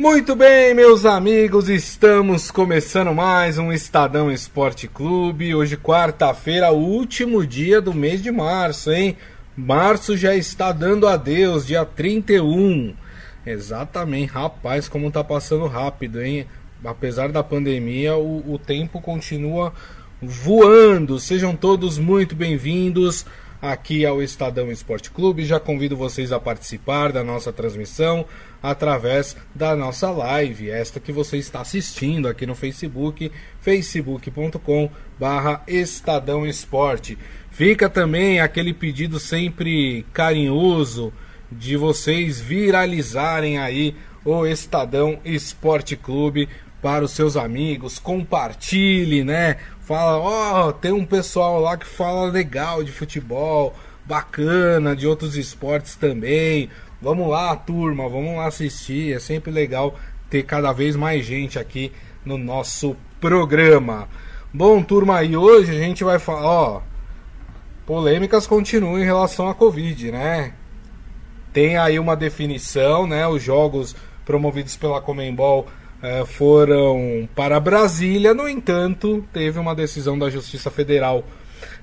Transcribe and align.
Muito 0.00 0.36
bem, 0.36 0.74
meus 0.74 1.04
amigos, 1.04 1.68
estamos 1.68 2.52
começando 2.52 3.12
mais 3.12 3.58
um 3.58 3.72
Estadão 3.72 4.30
Esporte 4.30 4.86
Clube. 4.86 5.56
Hoje, 5.56 5.76
quarta-feira, 5.76 6.70
último 6.70 7.44
dia 7.44 7.80
do 7.80 7.92
mês 7.92 8.22
de 8.22 8.30
março, 8.30 8.92
hein? 8.92 9.16
Março 9.56 10.16
já 10.16 10.36
está 10.36 10.70
dando 10.70 11.08
adeus, 11.08 11.66
dia 11.66 11.84
31. 11.84 12.94
Exatamente, 13.44 14.30
rapaz, 14.30 14.88
como 14.88 15.10
tá 15.10 15.24
passando 15.24 15.66
rápido, 15.66 16.22
hein? 16.22 16.46
Apesar 16.84 17.32
da 17.32 17.42
pandemia, 17.42 18.16
o, 18.16 18.54
o 18.54 18.56
tempo 18.56 19.00
continua 19.00 19.72
voando. 20.22 21.18
Sejam 21.18 21.56
todos 21.56 21.98
muito 21.98 22.36
bem-vindos 22.36 23.26
aqui 23.60 24.06
ao 24.06 24.22
Estadão 24.22 24.70
Esporte 24.70 25.10
Clube. 25.10 25.44
Já 25.44 25.58
convido 25.58 25.96
vocês 25.96 26.30
a 26.30 26.38
participar 26.38 27.10
da 27.10 27.24
nossa 27.24 27.52
transmissão 27.52 28.24
através 28.62 29.36
da 29.54 29.76
nossa 29.76 30.10
live, 30.10 30.70
esta 30.70 30.98
que 30.98 31.12
você 31.12 31.36
está 31.36 31.60
assistindo 31.60 32.28
aqui 32.28 32.46
no 32.46 32.54
Facebook, 32.54 33.30
facebook.com 33.60 34.90
barra 35.18 35.62
Estadão 35.66 36.46
Esporte. 36.46 37.16
Fica 37.50 37.88
também 37.88 38.40
aquele 38.40 38.72
pedido 38.72 39.18
sempre 39.18 40.04
carinhoso 40.12 41.12
de 41.50 41.76
vocês 41.76 42.40
viralizarem 42.40 43.58
aí 43.58 43.96
o 44.24 44.46
Estadão 44.46 45.18
Esporte 45.24 45.96
Clube 45.96 46.48
para 46.82 47.04
os 47.04 47.12
seus 47.12 47.36
amigos, 47.36 47.98
compartilhe, 47.98 49.24
né? 49.24 49.56
Fala, 49.80 50.18
ó, 50.18 50.68
oh, 50.68 50.72
tem 50.72 50.92
um 50.92 51.04
pessoal 51.04 51.60
lá 51.60 51.76
que 51.76 51.86
fala 51.86 52.30
legal 52.30 52.84
de 52.84 52.92
futebol, 52.92 53.74
bacana, 54.04 54.94
de 54.94 55.06
outros 55.06 55.36
esportes 55.36 55.96
também. 55.96 56.70
Vamos 57.00 57.28
lá, 57.28 57.54
turma, 57.54 58.08
vamos 58.08 58.36
lá 58.36 58.46
assistir. 58.46 59.14
É 59.14 59.20
sempre 59.20 59.50
legal 59.50 59.94
ter 60.28 60.42
cada 60.42 60.72
vez 60.72 60.96
mais 60.96 61.24
gente 61.24 61.58
aqui 61.58 61.92
no 62.24 62.36
nosso 62.36 62.96
programa. 63.20 64.08
Bom, 64.52 64.82
turma, 64.82 65.22
e 65.22 65.36
hoje 65.36 65.70
a 65.70 65.78
gente 65.78 66.02
vai 66.02 66.18
falar, 66.18 66.44
ó, 66.44 66.82
polêmicas 67.86 68.46
continuam 68.46 68.98
em 68.98 69.04
relação 69.04 69.48
à 69.48 69.54
Covid, 69.54 70.10
né? 70.10 70.54
Tem 71.52 71.76
aí 71.76 71.98
uma 71.98 72.16
definição, 72.16 73.06
né? 73.06 73.26
Os 73.28 73.42
jogos 73.42 73.94
promovidos 74.24 74.76
pela 74.76 75.00
Comembol 75.00 75.66
eh, 76.02 76.24
foram 76.26 77.28
para 77.34 77.60
Brasília, 77.60 78.34
no 78.34 78.48
entanto, 78.48 79.24
teve 79.32 79.58
uma 79.58 79.74
decisão 79.74 80.18
da 80.18 80.28
Justiça 80.28 80.70
Federal 80.70 81.24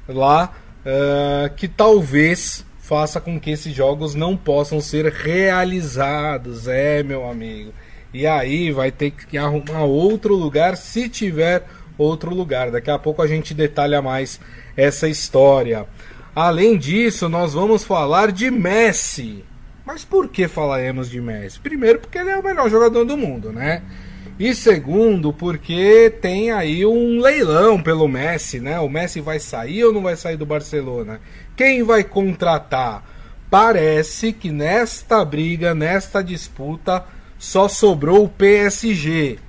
lá 0.08 0.54
eh, 0.86 1.52
que 1.56 1.68
talvez 1.68 2.66
faça 2.86 3.20
com 3.20 3.40
que 3.40 3.50
esses 3.50 3.74
jogos 3.74 4.14
não 4.14 4.38
possam 4.38 4.80
ser 4.80 5.12
realizados, 5.12 6.68
é, 6.68 7.02
meu 7.02 7.28
amigo. 7.28 7.74
E 8.14 8.28
aí 8.28 8.72
vai 8.72 8.92
ter 8.92 9.10
que 9.10 9.40
arrumar 9.40 9.86
outro 9.86 10.36
lugar 10.36 10.78
se 10.78 11.10
tiver 11.10 11.66
outro 11.98 12.34
lugar. 12.34 12.70
Daqui 12.70 12.92
a 12.92 13.00
pouco 13.00 13.24
a 13.24 13.28
gente 13.28 13.56
detalha 13.56 14.04
mais 14.04 14.40
essa 14.78 15.10
história. 15.10 15.88
Além 16.36 16.78
disso, 16.78 17.28
nós 17.28 17.56
vamos 17.56 17.84
falar 17.84 18.32
de 18.32 18.52
Messi. 18.52 19.44
Mas 19.84 20.06
por 20.06 20.30
que 20.30 20.48
falaremos 20.48 21.10
de 21.10 21.20
Messi? 21.20 21.60
Primeiro, 21.60 22.00
porque 22.00 22.20
ele 22.20 22.30
é 22.30 22.38
o 22.38 22.44
melhor 22.44 22.70
jogador 22.70 23.04
do 23.04 23.18
mundo, 23.18 23.52
né? 23.52 23.82
E 24.38 24.54
segundo, 24.54 25.32
porque 25.32 26.14
tem 26.22 26.52
aí 26.52 26.86
um 26.86 27.22
leilão 27.22 27.82
pelo 27.82 28.08
Messi, 28.08 28.60
né? 28.60 28.80
O 28.80 28.90
Messi 28.90 29.22
vai 29.22 29.40
sair 29.40 29.86
ou 29.86 29.94
não 29.94 30.04
vai 30.04 30.16
sair 30.18 30.36
do 30.36 30.46
Barcelona? 30.46 31.22
Quem 31.56 31.84
vai 31.84 32.04
contratar? 32.04 33.04
Parece 33.50 34.34
que 34.34 34.52
nesta 34.52 35.24
briga, 35.24 35.74
nesta 35.74 36.22
disputa, 36.22 37.06
só 37.38 37.70
sobrou 37.70 38.26
o 38.26 38.30
PSG, 38.30 39.40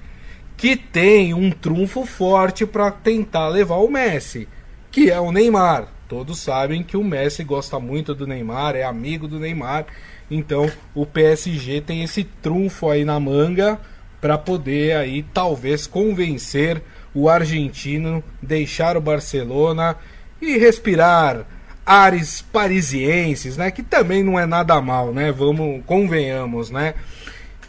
que 0.57 0.77
tem 0.77 1.35
um 1.35 1.51
trunfo 1.51 2.07
forte 2.07 2.65
para 2.65 2.93
tentar 2.93 3.49
levar 3.49 3.77
o 3.77 3.91
Messi, 3.91 4.47
que 4.91 5.11
é 5.11 5.19
o 5.19 5.33
Neymar. 5.33 5.89
Todos 6.09 6.39
sabem 6.39 6.85
que 6.85 6.97
o 6.97 7.03
Messi 7.03 7.43
gosta 7.43 7.81
muito 7.81 8.15
do 8.15 8.27
Neymar, 8.27 8.77
é 8.77 8.85
amigo 8.85 9.27
do 9.27 9.41
Neymar, 9.41 9.87
então 10.31 10.71
o 10.95 11.05
PSG 11.05 11.81
tem 11.81 12.05
esse 12.05 12.23
trunfo 12.23 12.89
aí 12.89 13.05
na 13.05 13.19
manga 13.19 13.81
para 14.21 14.39
poder 14.39 14.97
aí 14.97 15.25
talvez 15.35 15.89
convencer 15.89 16.81
o 17.13 17.29
argentino 17.29 18.23
deixar 18.41 18.97
o 18.97 19.01
Barcelona 19.01 19.97
e 20.41 20.57
respirar 20.57 21.45
ares 21.87 22.43
parisienses, 22.43 23.57
né? 23.57 23.71
Que 23.71 23.83
também 23.83 24.25
não 24.25 24.39
é 24.39 24.45
nada 24.45 24.81
mal, 24.83 25.13
né? 25.15 25.31
Vamos, 25.31 25.85
convenhamos, 25.87 26.69
né? 26.69 26.95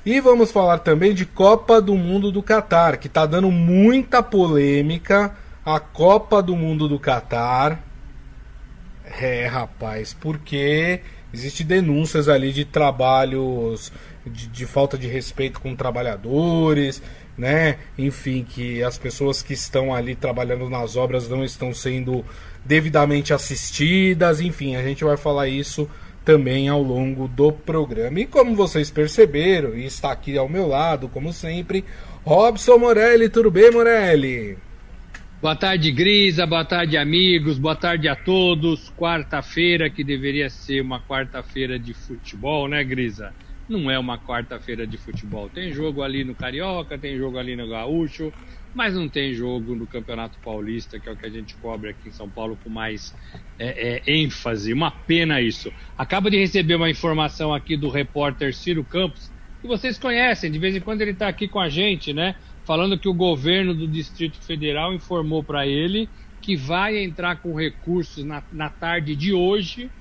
E 0.03 0.19
vamos 0.19 0.51
falar 0.51 0.79
também 0.79 1.13
de 1.13 1.25
Copa 1.25 1.79
do 1.79 1.93
Mundo 1.93 2.31
do 2.31 2.41
Catar, 2.41 2.97
que 2.97 3.07
tá 3.07 3.25
dando 3.25 3.51
muita 3.51 4.23
polêmica. 4.23 5.35
A 5.63 5.79
Copa 5.79 6.41
do 6.41 6.55
Mundo 6.55 6.87
do 6.87 6.97
Catar. 6.97 7.83
É, 9.19 9.45
rapaz, 9.45 10.13
porque 10.13 11.01
existe 11.33 11.63
denúncias 11.63 12.27
ali 12.27 12.51
de 12.51 12.65
trabalhos 12.65 13.91
de, 14.25 14.47
de 14.47 14.65
falta 14.65 14.97
de 14.97 15.07
respeito 15.07 15.59
com 15.61 15.75
trabalhadores, 15.75 17.01
né? 17.37 17.77
Enfim, 17.97 18.43
que 18.43 18.83
as 18.83 18.97
pessoas 18.97 19.41
que 19.41 19.53
estão 19.53 19.93
ali 19.93 20.15
trabalhando 20.15 20.69
nas 20.69 20.95
obras 20.95 21.27
não 21.29 21.43
estão 21.43 21.73
sendo 21.73 22.25
devidamente 22.67 23.33
assistidas, 23.33 24.41
enfim, 24.41 24.75
a 24.75 24.83
gente 24.83 25.03
vai 25.03 25.15
falar 25.15 25.47
isso 25.47 25.89
também 26.25 26.67
ao 26.67 26.83
longo 26.83 27.27
do 27.27 27.53
programa. 27.53 28.19
E 28.19 28.25
como 28.25 28.53
vocês 28.53 28.91
perceberam, 28.91 29.75
e 29.75 29.85
está 29.85 30.11
aqui 30.11 30.37
ao 30.37 30.49
meu 30.49 30.67
lado, 30.67 31.07
como 31.07 31.31
sempre, 31.31 31.85
Robson 32.25 32.77
Morelli, 32.77 33.29
tudo 33.29 33.49
bem, 33.49 33.71
Morelli? 33.71 34.57
Boa 35.41 35.55
tarde, 35.55 35.91
Grisa, 35.91 36.45
boa 36.45 36.65
tarde, 36.65 36.97
amigos, 36.97 37.57
boa 37.57 37.75
tarde 37.75 38.09
a 38.09 38.15
todos. 38.15 38.91
Quarta-feira, 38.97 39.89
que 39.89 40.03
deveria 40.03 40.49
ser 40.49 40.81
uma 40.81 40.99
quarta-feira 40.99 41.79
de 41.79 41.93
futebol, 41.93 42.67
né, 42.67 42.83
Grisa? 42.83 43.33
Não 43.67 43.91
é 43.91 43.99
uma 43.99 44.17
quarta-feira 44.17 44.87
de 44.87 44.97
futebol. 44.97 45.49
Tem 45.49 45.71
jogo 45.71 46.01
ali 46.01 46.23
no 46.23 46.33
Carioca, 46.33 46.97
tem 46.97 47.17
jogo 47.17 47.37
ali 47.37 47.55
no 47.55 47.67
Gaúcho, 47.67 48.31
mas 48.73 48.95
não 48.95 49.09
tem 49.09 49.33
jogo 49.33 49.75
no 49.75 49.85
Campeonato 49.85 50.39
Paulista, 50.39 50.99
que 50.99 51.09
é 51.09 51.11
o 51.11 51.17
que 51.17 51.25
a 51.25 51.29
gente 51.29 51.55
cobre 51.55 51.89
aqui 51.89 52.09
em 52.09 52.11
São 52.11 52.29
Paulo 52.29 52.57
com 52.63 52.69
mais 52.69 53.13
é, 53.59 54.01
é, 54.07 54.19
ênfase. 54.19 54.71
Uma 54.71 54.91
pena 54.91 55.41
isso. 55.41 55.71
Acabo 55.97 56.29
de 56.29 56.37
receber 56.37 56.75
uma 56.75 56.89
informação 56.89 57.53
aqui 57.53 57.75
do 57.75 57.89
repórter 57.89 58.53
Ciro 58.53 58.85
Campos, 58.85 59.31
que 59.61 59.67
vocês 59.67 59.97
conhecem, 59.97 60.51
de 60.51 60.59
vez 60.59 60.75
em 60.75 60.79
quando 60.79 61.01
ele 61.01 61.11
está 61.11 61.27
aqui 61.27 61.47
com 61.47 61.59
a 61.59 61.67
gente, 61.67 62.13
né? 62.13 62.35
Falando 62.65 62.97
que 62.99 63.09
o 63.09 63.13
governo 63.13 63.73
do 63.73 63.87
Distrito 63.87 64.37
Federal 64.45 64.93
informou 64.93 65.43
para 65.43 65.65
ele 65.67 66.09
que 66.41 66.55
vai 66.55 66.97
entrar 66.97 67.41
com 67.41 67.53
recursos 67.53 68.23
na, 68.23 68.43
na 68.51 68.69
tarde 68.69 69.15
de 69.15 69.33
hoje 69.33 69.91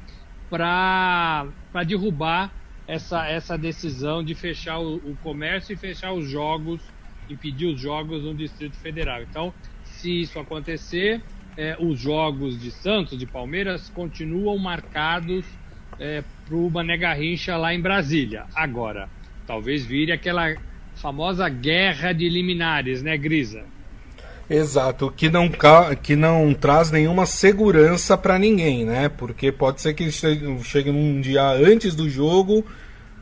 para 0.49 1.51
derrubar 1.87 2.55
essa, 2.87 3.27
essa 3.29 3.59
decisão 3.59 4.23
de 4.23 4.35
fechar 4.35 4.79
o, 4.79 4.97
o 4.97 5.17
comércio 5.17 5.73
e 5.73 5.77
fechar 5.77 6.13
os 6.13 6.29
jogos 6.29 6.95
impedir 7.29 7.67
os 7.67 7.81
jogos 7.81 8.23
no 8.23 8.35
Distrito 8.35 8.77
Federal. 8.77 9.23
Então, 9.23 9.53
se 9.83 10.23
isso 10.23 10.39
acontecer, 10.39 11.25
é, 11.57 11.77
os 11.81 11.99
jogos 11.99 12.59
de 12.61 12.71
Santos, 12.71 13.19
de 13.19 13.27
Palmeiras, 13.27 13.89
continuam 13.89 14.59
marcados 14.59 15.47
é, 15.99 16.23
para 16.45 16.57
o 16.57 16.71
Mané 16.71 16.97
Garrincha 16.97 17.57
lá 17.57 17.75
em 17.75 17.81
Brasília. 17.81 18.47
Agora, 18.55 19.11
talvez 19.47 19.85
vire 19.85 20.13
aquela 20.13 20.55
famosa 20.95 21.49
guerra 21.49 22.13
de 22.13 22.29
liminares, 22.29 23.03
né, 23.03 23.17
Grisa? 23.17 23.67
Exato, 24.49 25.13
que 25.15 25.29
não, 25.29 25.51
que 26.03 26.15
não 26.15 26.55
traz 26.55 26.91
nenhuma 26.91 27.27
segurança 27.27 28.17
para 28.17 28.39
ninguém, 28.39 28.85
né? 28.85 29.09
Porque 29.09 29.51
pode 29.51 29.81
ser 29.81 29.93
que 29.95 30.11
chegue 30.11 30.93
num 30.93 31.21
dia 31.21 31.51
antes 31.51 31.95
do 31.95 32.09
jogo 32.09 32.65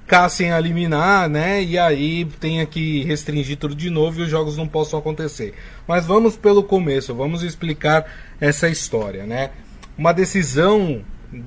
caçem 0.07 0.53
a 0.53 0.61
liminar, 0.61 1.29
né? 1.29 1.63
E 1.63 1.79
aí 1.79 2.25
tenha 2.41 2.67
que 2.67 3.03
restringir 3.05 3.57
tudo 3.57 3.75
de 3.75 3.91
novo 3.91 4.21
e 4.21 4.23
os 4.25 4.31
jogos 4.31 4.57
não 4.57 4.69
possam 4.69 4.99
acontecer. 4.99 5.55
Mas 5.87 6.07
vamos 6.07 6.37
pelo 6.37 6.63
começo, 6.63 7.15
vamos 7.15 7.43
explicar 7.43 8.05
essa 8.41 8.69
história, 8.69 9.25
né? 9.25 9.51
Uma 9.97 10.13
decisão 10.13 11.03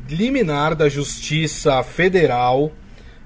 liminar 0.10 0.75
da 0.75 0.90
Justiça 0.90 1.84
Federal, 1.84 2.72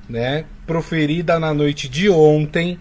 né? 0.10 0.46
Proferida 0.68 1.40
na 1.40 1.54
noite 1.54 1.88
de 1.88 2.10
ontem. 2.10 2.80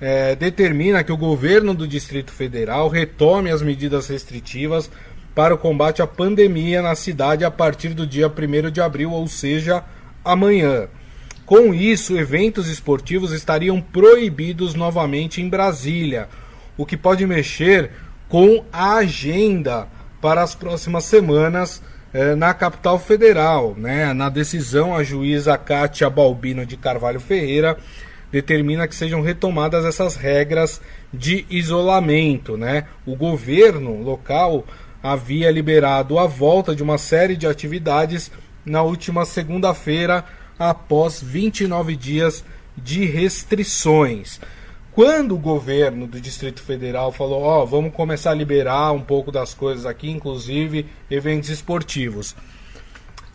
É, 0.00 0.34
determina 0.34 1.04
que 1.04 1.12
o 1.12 1.16
governo 1.16 1.74
do 1.74 1.86
Distrito 1.86 2.32
Federal 2.32 2.88
retome 2.88 3.50
as 3.50 3.60
medidas 3.60 4.08
restritivas 4.08 4.90
para 5.34 5.54
o 5.54 5.58
combate 5.58 6.00
à 6.00 6.06
pandemia 6.06 6.80
na 6.80 6.94
cidade 6.94 7.44
a 7.44 7.50
partir 7.50 7.90
do 7.90 8.06
dia 8.06 8.28
1 8.28 8.70
de 8.70 8.80
abril, 8.80 9.12
ou 9.12 9.26
seja, 9.28 9.84
amanhã. 10.24 10.88
Com 11.44 11.74
isso, 11.74 12.16
eventos 12.16 12.68
esportivos 12.68 13.32
estariam 13.32 13.80
proibidos 13.80 14.74
novamente 14.74 15.40
em 15.42 15.48
Brasília, 15.48 16.28
o 16.76 16.86
que 16.86 16.96
pode 16.96 17.26
mexer 17.26 17.90
com 18.28 18.64
a 18.72 18.94
agenda 18.96 19.88
para 20.20 20.42
as 20.42 20.54
próximas 20.54 21.04
semanas 21.04 21.82
eh, 22.14 22.34
na 22.34 22.54
capital 22.54 22.98
federal. 22.98 23.74
Né? 23.76 24.12
Na 24.14 24.28
decisão, 24.28 24.94
a 24.94 25.02
juíza 25.02 25.58
Kátia 25.58 26.08
Balbino 26.08 26.64
de 26.64 26.76
Carvalho 26.76 27.20
Ferreira 27.20 27.76
determina 28.30 28.86
que 28.86 28.94
sejam 28.94 29.20
retomadas 29.20 29.84
essas 29.84 30.16
regras 30.16 30.80
de 31.12 31.44
isolamento, 31.50 32.56
né? 32.56 32.86
O 33.04 33.16
governo 33.16 34.02
local 34.02 34.64
havia 35.02 35.50
liberado 35.50 36.18
a 36.18 36.26
volta 36.26 36.74
de 36.74 36.82
uma 36.82 36.98
série 36.98 37.36
de 37.36 37.46
atividades 37.46 38.30
na 38.64 38.82
última 38.82 39.24
segunda-feira, 39.24 40.24
após 40.58 41.22
29 41.22 41.96
dias 41.96 42.44
de 42.76 43.04
restrições. 43.06 44.40
Quando 44.92 45.34
o 45.34 45.38
governo 45.38 46.06
do 46.06 46.20
Distrito 46.20 46.62
Federal 46.62 47.12
falou: 47.12 47.42
Ó, 47.42 47.62
oh, 47.62 47.66
vamos 47.66 47.92
começar 47.92 48.32
a 48.32 48.34
liberar 48.34 48.92
um 48.92 49.00
pouco 49.00 49.32
das 49.32 49.54
coisas 49.54 49.86
aqui, 49.86 50.10
inclusive 50.10 50.86
eventos 51.10 51.48
esportivos. 51.48 52.34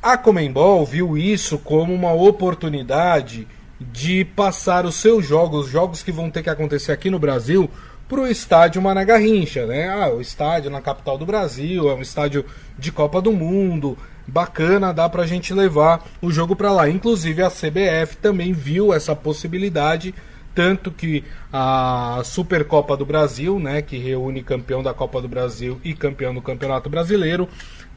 A 0.04 0.18
Comembol 0.18 0.86
viu 0.86 1.18
isso 1.18 1.58
como 1.58 1.94
uma 1.94 2.14
oportunidade 2.14 3.48
de 3.80 4.24
passar 4.24 4.86
os 4.86 4.96
seus 4.96 5.26
jogos, 5.26 5.66
os 5.66 5.72
jogos 5.72 6.02
que 6.02 6.12
vão 6.12 6.30
ter 6.30 6.44
que 6.44 6.50
acontecer 6.50 6.92
aqui 6.92 7.10
no 7.10 7.20
Brasil, 7.20 7.70
para 8.08 8.22
o 8.22 8.28
estádio 8.28 8.82
Mané 8.82 9.04
Garrincha, 9.04 9.66
né? 9.66 9.90
Ah, 9.90 10.10
o 10.10 10.22
estádio 10.22 10.70
na 10.70 10.80
capital 10.80 11.18
do 11.18 11.26
Brasil, 11.26 11.90
é 11.90 11.94
um 11.94 12.02
estádio 12.02 12.46
de 12.78 12.92
Copa 12.92 13.20
do 13.20 13.32
Mundo, 13.32 13.98
bacana, 14.28 14.94
dá 14.94 15.10
para 15.10 15.24
a 15.24 15.28
gente 15.28 15.54
levar 15.54 16.06
o 16.22 16.32
jogo 16.32 16.56
para 16.56 16.72
lá. 16.72 16.90
Inclusive 16.90 17.42
a 17.42 17.50
CBF 17.50 18.18
também 18.22 18.54
viu 18.54 18.94
essa 18.94 19.16
possibilidade, 19.16 20.14
tanto 20.54 20.92
que 20.92 21.24
a 21.52 22.22
Supercopa 22.24 22.96
do 22.96 23.06
Brasil, 23.06 23.60
né, 23.60 23.82
que 23.82 23.98
reúne 23.98 24.44
campeão 24.44 24.82
da 24.82 24.94
Copa 24.94 25.22
do 25.22 25.28
Brasil 25.28 25.80
e 25.84 25.94
campeão 25.94 26.34
do 26.34 26.42
Campeonato 26.42 26.90
Brasileiro, 26.90 27.50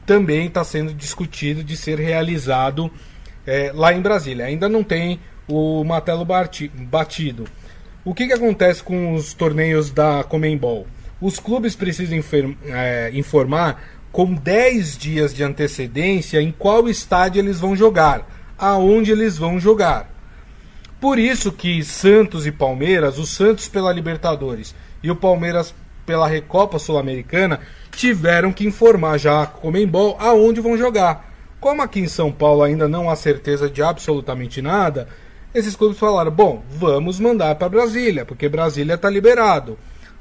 também 0.05 0.47
está 0.47 0.63
sendo 0.63 0.93
discutido 0.93 1.63
de 1.63 1.77
ser 1.77 1.99
realizado 1.99 2.91
é, 3.45 3.71
lá 3.73 3.93
em 3.93 4.01
Brasília. 4.01 4.45
Ainda 4.45 4.67
não 4.67 4.83
tem 4.83 5.19
o 5.49 5.83
martelo 5.83 6.25
batido. 6.25 7.45
O 8.05 8.13
que, 8.13 8.27
que 8.27 8.33
acontece 8.33 8.81
com 8.81 9.13
os 9.13 9.33
torneios 9.33 9.89
da 9.89 10.23
Comembol? 10.23 10.87
Os 11.19 11.39
clubes 11.39 11.75
precisam 11.75 12.23
é, 12.65 13.11
informar 13.13 13.83
com 14.11 14.33
10 14.33 14.97
dias 14.97 15.33
de 15.33 15.43
antecedência 15.43 16.41
em 16.41 16.51
qual 16.51 16.87
estádio 16.87 17.39
eles 17.39 17.59
vão 17.59 17.75
jogar, 17.75 18.25
aonde 18.57 19.11
eles 19.11 19.37
vão 19.37 19.59
jogar. 19.59 20.09
Por 20.99 21.17
isso 21.17 21.51
que 21.51 21.83
Santos 21.83 22.45
e 22.45 22.51
Palmeiras, 22.51 23.17
o 23.17 23.25
Santos 23.25 23.67
pela 23.67 23.91
Libertadores 23.91 24.75
e 25.01 25.09
o 25.09 25.15
Palmeiras 25.15 25.73
pela 26.05 26.27
Recopa 26.27 26.79
Sul-Americana, 26.79 27.59
tiveram 27.91 28.51
que 28.51 28.65
informar 28.65 29.17
já 29.17 29.43
a 29.43 29.45
Comembol 29.45 30.17
aonde 30.19 30.61
vão 30.61 30.77
jogar. 30.77 31.29
Como 31.59 31.81
aqui 31.81 31.99
em 31.99 32.07
São 32.07 32.31
Paulo 32.31 32.63
ainda 32.63 32.87
não 32.87 33.09
há 33.09 33.15
certeza 33.15 33.69
de 33.69 33.83
absolutamente 33.83 34.61
nada, 34.61 35.07
esses 35.53 35.75
clubes 35.75 35.97
falaram: 35.97 36.31
bom, 36.31 36.63
vamos 36.69 37.19
mandar 37.19 37.55
para 37.55 37.69
Brasília, 37.69 38.25
porque 38.25 38.49
Brasília 38.49 38.95
está 38.95 39.09
liberado. 39.09 39.77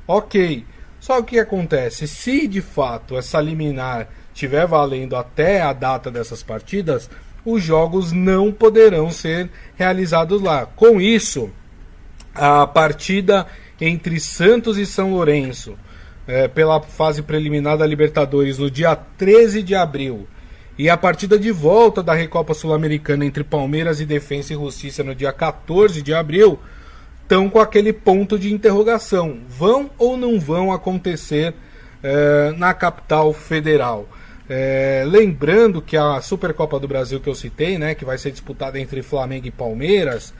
Ok. 0.06 0.64
Só 1.00 1.16
que 1.16 1.20
o 1.20 1.24
que 1.24 1.38
acontece? 1.38 2.08
Se 2.08 2.48
de 2.48 2.60
fato 2.60 3.16
essa 3.16 3.40
liminar 3.40 4.08
estiver 4.32 4.66
valendo 4.66 5.16
até 5.16 5.62
a 5.62 5.72
data 5.72 6.10
dessas 6.10 6.42
partidas, 6.42 7.08
os 7.44 7.62
jogos 7.62 8.12
não 8.12 8.52
poderão 8.52 9.10
ser 9.10 9.50
realizados 9.76 10.42
lá. 10.42 10.66
Com 10.66 11.00
isso, 11.00 11.50
a 12.34 12.66
partida 12.66 13.46
entre 13.80 14.18
Santos 14.20 14.76
e 14.76 14.86
São 14.86 15.12
Lourenço, 15.12 15.76
é, 16.26 16.46
pela 16.46 16.80
fase 16.80 17.22
preliminar 17.22 17.78
da 17.78 17.86
Libertadores, 17.86 18.58
no 18.58 18.70
dia 18.70 18.94
13 18.94 19.62
de 19.62 19.74
abril, 19.74 20.28
e 20.78 20.88
a 20.88 20.96
partida 20.96 21.36
de 21.36 21.50
volta 21.50 22.02
da 22.02 22.14
Recopa 22.14 22.54
Sul-Americana 22.54 23.26
entre 23.26 23.42
Palmeiras 23.42 24.00
e 24.00 24.06
Defensa 24.06 24.52
e 24.52 24.56
Justiça 24.56 25.02
no 25.02 25.14
dia 25.14 25.32
14 25.32 26.00
de 26.00 26.14
abril 26.14 26.58
estão 27.22 27.50
com 27.50 27.58
aquele 27.58 27.92
ponto 27.92 28.38
de 28.38 28.52
interrogação. 28.52 29.40
Vão 29.48 29.90
ou 29.98 30.16
não 30.16 30.38
vão 30.38 30.72
acontecer 30.72 31.52
eh, 32.02 32.54
na 32.56 32.72
capital 32.72 33.32
federal? 33.32 34.08
É, 34.48 35.04
lembrando 35.06 35.82
que 35.82 35.96
a 35.96 36.22
Supercopa 36.22 36.80
do 36.80 36.88
Brasil 36.88 37.20
que 37.20 37.28
eu 37.28 37.34
citei, 37.34 37.76
né, 37.76 37.94
que 37.94 38.04
vai 38.04 38.16
ser 38.16 38.30
disputada 38.30 38.80
entre 38.80 39.02
Flamengo 39.02 39.46
e 39.46 39.50
Palmeiras, 39.50 40.32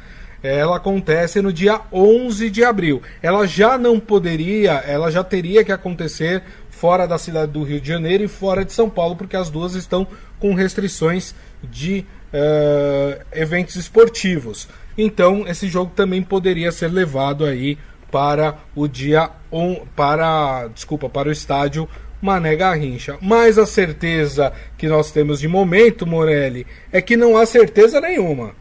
ela 0.42 0.76
acontece 0.76 1.42
no 1.42 1.52
dia 1.52 1.80
11 1.92 2.48
de 2.48 2.64
abril. 2.64 3.02
Ela 3.20 3.46
já 3.46 3.76
não 3.76 3.98
poderia, 3.98 4.74
ela 4.86 5.10
já 5.10 5.22
teria 5.24 5.64
que 5.64 5.72
acontecer 5.72 6.42
fora 6.80 7.08
da 7.08 7.18
cidade 7.18 7.50
do 7.52 7.64
Rio 7.64 7.80
de 7.80 7.88
Janeiro 7.88 8.22
e 8.22 8.28
fora 8.28 8.64
de 8.64 8.72
São 8.72 8.88
Paulo, 8.88 9.16
porque 9.16 9.36
as 9.36 9.50
duas 9.50 9.74
estão 9.74 10.06
com 10.38 10.54
restrições 10.54 11.34
de 11.62 12.06
uh, 12.32 13.20
eventos 13.32 13.74
esportivos. 13.74 14.68
Então, 14.96 15.46
esse 15.46 15.66
jogo 15.68 15.92
também 15.94 16.22
poderia 16.22 16.70
ser 16.70 16.88
levado 16.88 17.44
aí 17.44 17.76
para 18.12 18.58
o 18.74 18.86
dia 18.86 19.30
on, 19.50 19.86
para, 19.96 20.68
desculpa, 20.68 21.08
para 21.08 21.28
o 21.28 21.32
estádio 21.32 21.88
Mané 22.22 22.54
Garrincha. 22.54 23.18
Mas 23.20 23.58
a 23.58 23.66
certeza 23.66 24.52
que 24.76 24.88
nós 24.88 25.10
temos 25.10 25.40
de 25.40 25.48
momento, 25.48 26.06
Morelli, 26.06 26.64
é 26.92 27.02
que 27.02 27.16
não 27.16 27.36
há 27.36 27.44
certeza 27.44 28.00
nenhuma. 28.00 28.54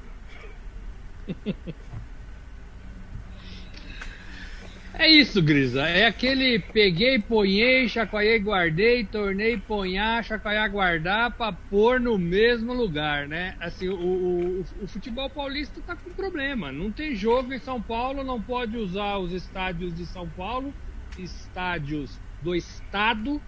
É 5.00 5.08
isso, 5.08 5.44
Grisa. 5.44 5.88
É 5.88 6.08
aquele 6.08 6.58
peguei, 6.58 7.20
ponhei, 7.20 7.88
chacoalhei, 7.88 8.40
guardei, 8.40 9.06
tornei, 9.06 9.56
ponhar, 9.56 10.24
chacoalhar, 10.24 10.72
guardar 10.72 11.32
para 11.38 11.54
pôr 11.54 12.00
no 12.00 12.18
mesmo 12.18 12.74
lugar, 12.74 13.28
né? 13.28 13.56
Assim, 13.60 13.88
o, 13.88 13.96
o, 13.96 14.66
o, 14.82 14.88
futebol 14.88 15.30
paulista 15.30 15.80
tá 15.86 15.96
com 15.96 16.10
problema. 16.10 16.72
Não 16.72 16.92
tem 16.92 17.16
jogo 17.16 17.54
em 17.54 17.60
São 17.60 17.80
Paulo, 17.80 18.24
não 18.24 18.42
pode 18.42 18.76
usar 18.76 19.20
os 19.20 19.32
estádios 19.34 19.94
de 19.94 20.04
São 20.08 20.28
Paulo, 20.28 20.74
estádios 21.20 22.20
do 22.42 22.56
estado. 22.56 23.40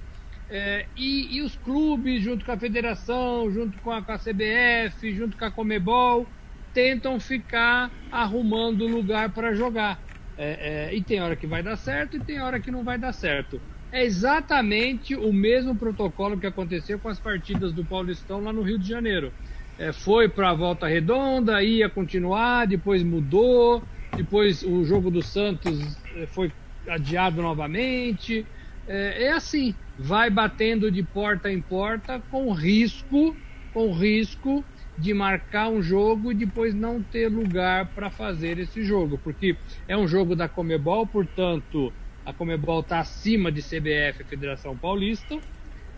É, 0.52 0.86
e, 0.96 1.36
e, 1.36 1.42
os 1.42 1.56
clubes, 1.56 2.22
junto 2.22 2.46
com 2.46 2.52
a 2.52 2.58
federação, 2.58 3.50
junto 3.50 3.76
com 3.80 3.92
a, 3.92 4.04
com 4.04 4.12
a 4.12 4.20
CBF, 4.20 5.16
junto 5.16 5.36
com 5.36 5.46
a 5.46 5.52
Comebol, 5.52 6.28
tentam 6.76 7.20
ficar 7.20 7.92
arrumando 8.12 8.86
lugar 8.86 9.32
para 9.32 9.56
jogar. 9.56 10.09
É, 10.42 10.88
é, 10.88 10.96
e 10.96 11.04
tem 11.04 11.22
hora 11.22 11.36
que 11.36 11.46
vai 11.46 11.62
dar 11.62 11.76
certo 11.76 12.16
e 12.16 12.20
tem 12.22 12.40
hora 12.40 12.62
que 12.62 12.72
não 12.72 12.82
vai 12.82 12.98
dar 12.98 13.12
certo. 13.12 13.60
É 13.92 14.06
exatamente 14.06 15.14
o 15.14 15.34
mesmo 15.34 15.76
protocolo 15.76 16.40
que 16.40 16.48
aconteceu 16.48 16.98
com 16.98 17.10
as 17.10 17.20
partidas 17.20 17.74
do 17.74 17.84
Paulistão 17.84 18.40
lá 18.40 18.54
no 18.54 18.62
Rio 18.62 18.80
de 18.80 18.88
Janeiro. 18.88 19.34
É, 19.78 19.92
foi 19.92 20.30
para 20.30 20.52
a 20.52 20.54
volta 20.54 20.88
redonda, 20.88 21.62
ia 21.62 21.90
continuar, 21.90 22.68
depois 22.68 23.04
mudou, 23.04 23.84
depois 24.16 24.64
o 24.64 24.86
jogo 24.86 25.12
do 25.12 25.22
Santos 25.22 25.98
é, 26.16 26.26
foi 26.28 26.50
adiado 26.88 27.42
novamente. 27.42 28.46
É, 28.88 29.26
é 29.26 29.32
assim, 29.34 29.76
vai 29.98 30.30
batendo 30.30 30.90
de 30.90 31.04
porta 31.04 31.52
em 31.52 31.62
porta 31.62 32.22
com 32.32 32.54
risco, 32.54 33.36
com 33.74 33.92
risco 33.92 34.64
de 35.00 35.14
marcar 35.14 35.70
um 35.70 35.82
jogo 35.82 36.32
e 36.32 36.36
depois 36.36 36.76
não 36.76 37.02
ter 37.04 37.30
lugar 37.30 37.94
para 37.94 38.12
fazer 38.12 38.60
esse 38.60 38.84
jogo, 38.84 39.18
porque 39.18 39.58
é 39.88 39.96
um 39.98 40.08
jogo 40.08 40.36
da 40.36 40.50
Comebol, 40.50 41.08
portanto, 41.08 41.96
a 42.26 42.34
Comebol 42.34 42.82
está 42.82 43.00
acima 43.00 43.52
de 43.52 43.62
CBF 43.62 44.24
e 44.24 44.26
Federação 44.26 44.78
Paulista, 44.78 45.42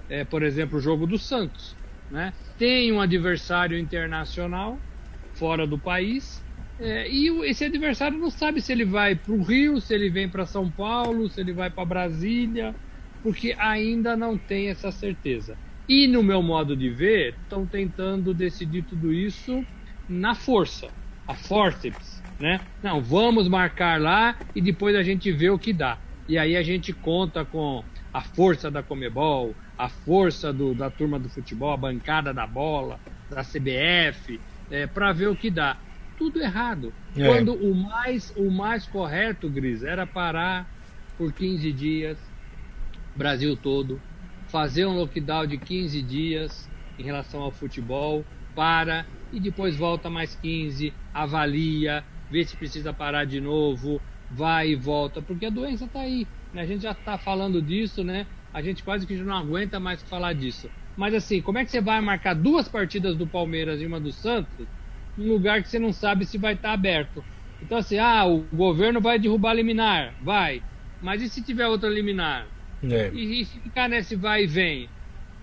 é, 0.10 0.24
por 0.26 0.44
exemplo, 0.44 0.78
o 0.78 0.82
jogo 0.82 1.08
do 1.08 1.18
Santos, 1.18 1.78
né? 2.10 2.34
Tem 2.58 2.92
um 2.92 3.02
adversário 3.02 3.78
internacional 3.80 4.84
fora 5.34 5.66
do 5.66 5.80
país 5.80 6.46
é, 6.80 7.10
e 7.10 7.30
esse 7.50 7.64
adversário 7.66 8.18
não 8.20 8.30
sabe 8.30 8.62
se 8.62 8.72
ele 8.72 8.86
vai 8.86 9.16
para 9.16 9.34
o 9.34 9.42
Rio, 9.44 9.80
se 9.82 9.94
ele 9.94 10.10
vem 10.10 10.30
para 10.30 10.46
São 10.46 10.72
Paulo, 10.72 11.30
se 11.30 11.40
ele 11.42 11.54
vai 11.54 11.72
para 11.72 11.86
Brasília, 11.86 12.76
porque 13.22 13.56
ainda 13.60 14.16
não 14.18 14.38
tem 14.38 14.70
essa 14.70 14.92
certeza. 14.92 15.60
E 15.88 16.08
no 16.08 16.24
meu 16.24 16.42
modo 16.42 16.76
de 16.76 16.90
ver, 16.90 17.36
estão 17.44 17.66
tentando 17.66 18.34
decidir 18.34 18.84
tudo 18.84 19.14
isso 19.14 19.66
na 20.08 20.36
força, 20.36 20.90
a 21.28 21.34
forceps, 21.34 22.22
né? 22.40 22.62
Não, 22.82 23.02
vamos 23.02 23.48
marcar 23.48 24.00
lá 24.00 24.36
e 24.56 24.62
depois 24.62 24.96
a 24.96 25.04
gente 25.04 25.32
vê 25.32 25.50
o 25.50 25.60
que 25.60 25.74
dá. 25.74 25.98
E 26.28 26.38
aí 26.38 26.56
a 26.56 26.64
gente 26.64 26.94
conta 26.94 27.44
com 27.44 27.84
a 28.14 28.22
força 28.22 28.70
da 28.70 28.84
Comebol, 28.84 29.56
a 29.78 29.90
força 29.90 30.54
do, 30.54 30.74
da 30.74 30.90
turma 30.90 31.18
do 31.20 31.30
futebol, 31.30 31.72
a 31.72 31.78
bancada 31.78 32.34
da 32.34 32.46
bola, 32.46 33.00
da 33.30 33.42
CBF, 33.44 34.40
é, 34.70 34.86
para 34.86 35.12
ver 35.12 35.28
o 35.28 35.36
que 35.36 35.50
dá. 35.50 35.78
Tudo 36.18 36.40
errado. 36.40 36.94
É. 37.16 37.26
Quando 37.26 37.54
o 37.54 37.74
mais, 37.74 38.32
o 38.36 38.52
mais 38.52 38.86
correto, 38.86 39.50
Gris, 39.50 39.84
era 39.84 40.06
parar 40.06 40.70
por 41.18 41.34
15 41.34 41.72
dias, 41.74 42.18
Brasil 43.16 43.58
todo, 43.58 44.02
fazer 44.52 44.86
um 44.86 44.98
lockdown 44.98 45.48
de 45.48 45.58
15 45.58 46.02
dias 46.02 46.70
em 47.00 47.04
relação 47.04 47.42
ao 47.42 47.52
futebol, 47.52 48.26
para 48.54 49.06
e 49.32 49.40
depois 49.40 49.78
volta 49.78 50.10
mais 50.10 50.36
15, 50.36 50.94
avalia, 51.14 52.04
vê 52.30 52.44
se 52.44 52.58
precisa 52.58 52.94
parar 52.94 53.24
de 53.24 53.40
novo, 53.40 54.02
vai 54.30 54.72
e 54.72 54.76
volta, 54.76 55.22
porque 55.22 55.46
a 55.46 55.50
doença 55.50 55.86
está 55.86 56.02
aí. 56.02 56.28
Né? 56.54 56.62
A 56.62 56.66
gente 56.66 56.82
já 56.82 56.92
está 56.92 57.18
falando 57.18 57.62
disso, 57.62 58.04
né? 58.04 58.28
A 58.54 58.62
gente 58.62 58.84
quase 58.84 59.08
que 59.08 59.16
não 59.16 59.38
aguenta 59.38 59.80
mais 59.80 60.02
falar 60.04 60.34
disso. 60.34 60.70
Mas 60.98 61.14
assim, 61.14 61.42
como 61.42 61.58
é 61.58 61.64
que 61.64 61.72
você 61.72 61.80
vai 61.80 62.02
marcar 62.02 62.34
duas 62.34 62.68
partidas 62.68 63.16
do 63.16 63.26
Palmeiras 63.26 63.80
e 63.80 63.86
uma 63.86 64.02
do 64.02 64.12
Santos 64.12 64.68
num 65.18 65.32
lugar 65.32 65.64
que 65.64 65.70
você 65.70 65.80
não 65.80 65.94
sabe 65.94 66.26
se 66.26 66.38
vai 66.38 66.54
estar 66.54 66.70
tá 66.70 66.74
aberto? 66.74 67.24
Então, 67.62 67.78
assim, 67.78 67.98
ah, 67.98 68.26
o 68.26 68.44
governo 68.52 69.00
vai 69.00 69.18
derrubar 69.18 69.52
a 69.52 69.54
liminar, 69.54 70.14
vai. 70.20 70.62
Mas 71.00 71.22
e 71.22 71.30
se 71.30 71.42
tiver 71.42 71.68
outra 71.68 71.90
liminar? 71.90 72.51
É. 72.84 73.10
E, 73.14 73.42
e 73.42 73.46
se 73.46 73.60
ficar 73.60 73.88
nesse 73.88 74.16
vai 74.16 74.44
e 74.44 74.48
vem? 74.48 74.90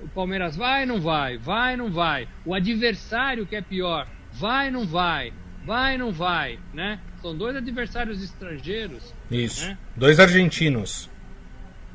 O 0.00 0.08
Palmeiras 0.08 0.56
vai, 0.56 0.86
não 0.86 1.00
vai, 1.00 1.36
vai, 1.38 1.76
não 1.76 1.90
vai. 1.90 2.28
O 2.44 2.54
adversário 2.54 3.46
que 3.46 3.56
é 3.56 3.62
pior, 3.62 4.06
vai, 4.32 4.70
não 4.70 4.86
vai, 4.86 5.32
vai, 5.64 5.98
não 5.98 6.12
vai, 6.12 6.58
né? 6.72 7.00
São 7.20 7.36
dois 7.36 7.56
adversários 7.56 8.22
estrangeiros. 8.22 9.12
Isso. 9.30 9.66
Né? 9.66 9.78
Dois 9.96 10.20
argentinos. 10.20 11.10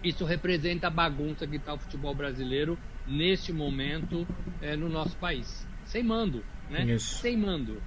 Isso 0.03 0.25
representa 0.25 0.87
a 0.87 0.89
bagunça 0.89 1.47
que 1.47 1.55
está 1.55 1.73
o 1.73 1.77
futebol 1.77 2.13
brasileiro 2.13 2.77
neste 3.07 3.53
momento 3.53 4.27
é, 4.61 4.75
no 4.75 4.89
nosso 4.89 5.15
país. 5.15 5.65
Sem 5.85 6.03
mando, 6.03 6.43
né? 6.69 6.83
Isso. 6.83 7.21
Sem 7.21 7.37
mando. 7.37 7.81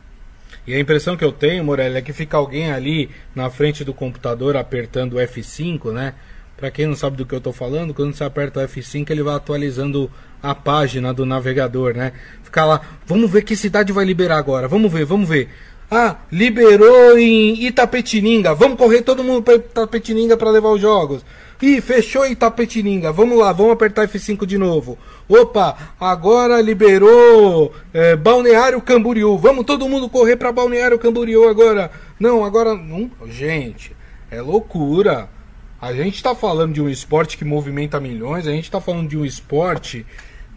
E 0.67 0.75
a 0.75 0.81
impressão 0.81 1.17
que 1.17 1.25
eu 1.25 1.33
tenho, 1.33 1.63
Morelli, 1.65 1.97
é 1.97 2.03
que 2.03 2.13
fica 2.13 2.37
alguém 2.37 2.71
ali 2.73 3.11
na 3.35 3.51
frente 3.51 3.85
do 3.85 3.93
computador 3.93 4.57
apertando 4.57 5.15
o 5.15 5.17
F5, 5.17 5.93
né? 5.93 6.15
Para 6.57 6.71
quem 6.71 6.87
não 6.87 6.97
sabe 6.97 7.17
do 7.17 7.27
que 7.27 7.35
eu 7.35 7.39
estou 7.39 7.53
falando, 7.53 7.93
quando 7.93 8.15
você 8.15 8.25
aperta 8.25 8.61
o 8.61 8.67
F5, 8.67 9.11
ele 9.11 9.23
vai 9.23 9.35
atualizando 9.35 10.11
a 10.43 10.55
página 10.55 11.13
do 11.13 11.27
navegador, 11.27 11.95
né? 11.95 12.13
Fica 12.43 12.65
lá, 12.65 12.81
vamos 13.07 13.31
ver 13.31 13.43
que 13.43 13.55
cidade 13.55 13.93
vai 13.93 14.05
liberar 14.05 14.39
agora, 14.39 14.67
vamos 14.67 14.91
ver, 14.91 15.05
vamos 15.05 15.29
ver. 15.29 15.51
Ah, 15.91 16.17
liberou 16.33 17.19
em 17.19 17.65
Itapetininga, 17.65 18.55
vamos 18.55 18.79
correr 18.79 19.03
todo 19.03 19.23
mundo 19.23 19.43
para 19.43 19.55
Itapetininga 19.57 20.37
para 20.37 20.51
levar 20.51 20.71
os 20.71 20.81
jogos. 20.81 21.25
Ih, 21.63 21.81
fechou 21.81 22.27
Itapetininga. 22.27 23.13
Vamos 23.13 23.39
lá, 23.39 23.53
vamos 23.53 23.73
apertar 23.73 24.07
F5 24.07 24.45
de 24.45 24.59
novo. 24.59 24.99
Opa, 25.29 25.95
agora 25.99 26.61
liberou 26.61 27.73
é, 27.95 28.15
Balneário 28.15 28.81
Camboriú. 28.83 29.39
Vamos 29.39 29.65
todo 29.65 29.89
mundo 29.89 30.09
correr 30.09 30.37
para 30.37 30.53
Balneário 30.53 30.99
Camboriú 30.99 31.49
agora. 31.49 31.91
Não, 32.21 32.45
agora 32.45 32.75
não. 32.75 33.11
Gente, 33.27 33.97
é 34.31 34.41
loucura. 34.41 35.31
A 35.80 35.92
gente 35.92 36.16
está 36.16 36.35
falando 36.35 36.75
de 36.75 36.80
um 36.80 36.88
esporte 36.88 37.37
que 37.37 37.45
movimenta 37.45 38.00
milhões. 38.00 38.47
A 38.47 38.50
gente 38.50 38.64
está 38.64 38.80
falando 38.80 39.09
de 39.09 39.16
um 39.16 39.25
esporte, 39.25 40.06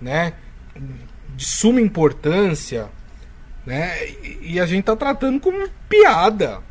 né, 0.02 0.34
de 1.36 1.46
suma 1.46 1.82
importância, 1.82 2.90
né? 3.66 3.92
E, 4.42 4.60
a 4.60 4.66
gente 4.66 4.82
está 4.82 4.96
tratando 4.96 5.40
como 5.40 5.68
piada 5.88 6.62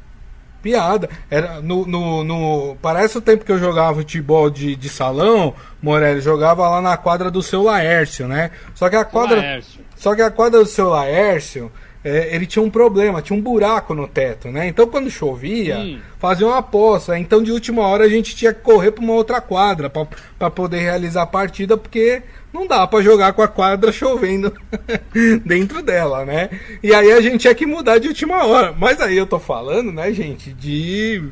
piada. 0.62 1.09
Era 1.31 1.61
no, 1.61 1.87
no, 1.87 2.25
no, 2.25 2.76
Parece 2.83 3.19
o 3.19 3.21
tempo 3.21 3.45
que 3.45 3.52
eu 3.52 3.59
jogava 3.59 3.99
futebol 3.99 4.50
de, 4.50 4.76
de 4.76 4.88
salão, 4.88 5.55
Morelli, 5.81 6.21
jogava 6.21 6.69
lá 6.69 6.81
na 6.81 6.97
quadra 6.97 7.31
do 7.31 7.43
seu 7.43 7.62
Laércio, 7.62 8.26
né? 8.28 8.50
Só 8.75 8.88
que 8.88 8.97
a 8.97 9.05
quadra. 9.05 9.37
Laércio. 9.37 9.81
Só 9.97 10.14
que 10.14 10.23
a 10.23 10.31
quadra 10.31 10.61
do 10.61 10.67
seu 10.67 10.88
Laércio. 10.88 11.73
É, 12.05 12.35
ele 12.35 12.47
tinha 12.47 12.62
um 12.62 12.71
problema, 12.71 13.21
tinha 13.21 13.37
um 13.37 13.43
buraco 13.43 13.93
no 13.93 14.07
teto, 14.07 14.49
né? 14.49 14.69
Então 14.69 14.87
quando 14.87 15.11
chovia, 15.11 15.78
hum. 15.78 15.99
fazia 16.19 16.47
uma 16.47 16.62
poça. 16.62 17.19
Então 17.19 17.43
de 17.43 17.50
última 17.50 17.83
hora 17.83 18.05
a 18.05 18.09
gente 18.09 18.37
tinha 18.37 18.52
que 18.52 18.62
correr 18.62 18.93
para 18.93 19.02
uma 19.02 19.14
outra 19.14 19.40
quadra 19.40 19.90
para 19.90 20.50
poder 20.50 20.78
realizar 20.78 21.23
a 21.23 21.26
partida, 21.26 21.76
porque 21.76 22.23
não 22.52 22.67
dá 22.67 22.87
para 22.87 23.02
jogar 23.02 23.33
com 23.33 23.43
a 23.43 23.49
quadra 23.49 23.93
chovendo 23.93 24.52
dentro 25.45 25.83
dela, 25.83 26.25
né? 26.25 26.49
E 26.83 26.95
aí 26.95 27.12
a 27.12 27.21
gente 27.21 27.38
tinha 27.43 27.55
que 27.55 27.67
mudar 27.67 27.99
de 27.99 28.09
última 28.09 28.45
hora. 28.45 28.73
Mas 28.76 29.00
aí 29.00 29.17
eu 29.17 29.26
tô 29.26 29.38
falando, 29.38 29.93
né, 29.93 30.12
gente, 30.12 30.52
de, 30.52 31.23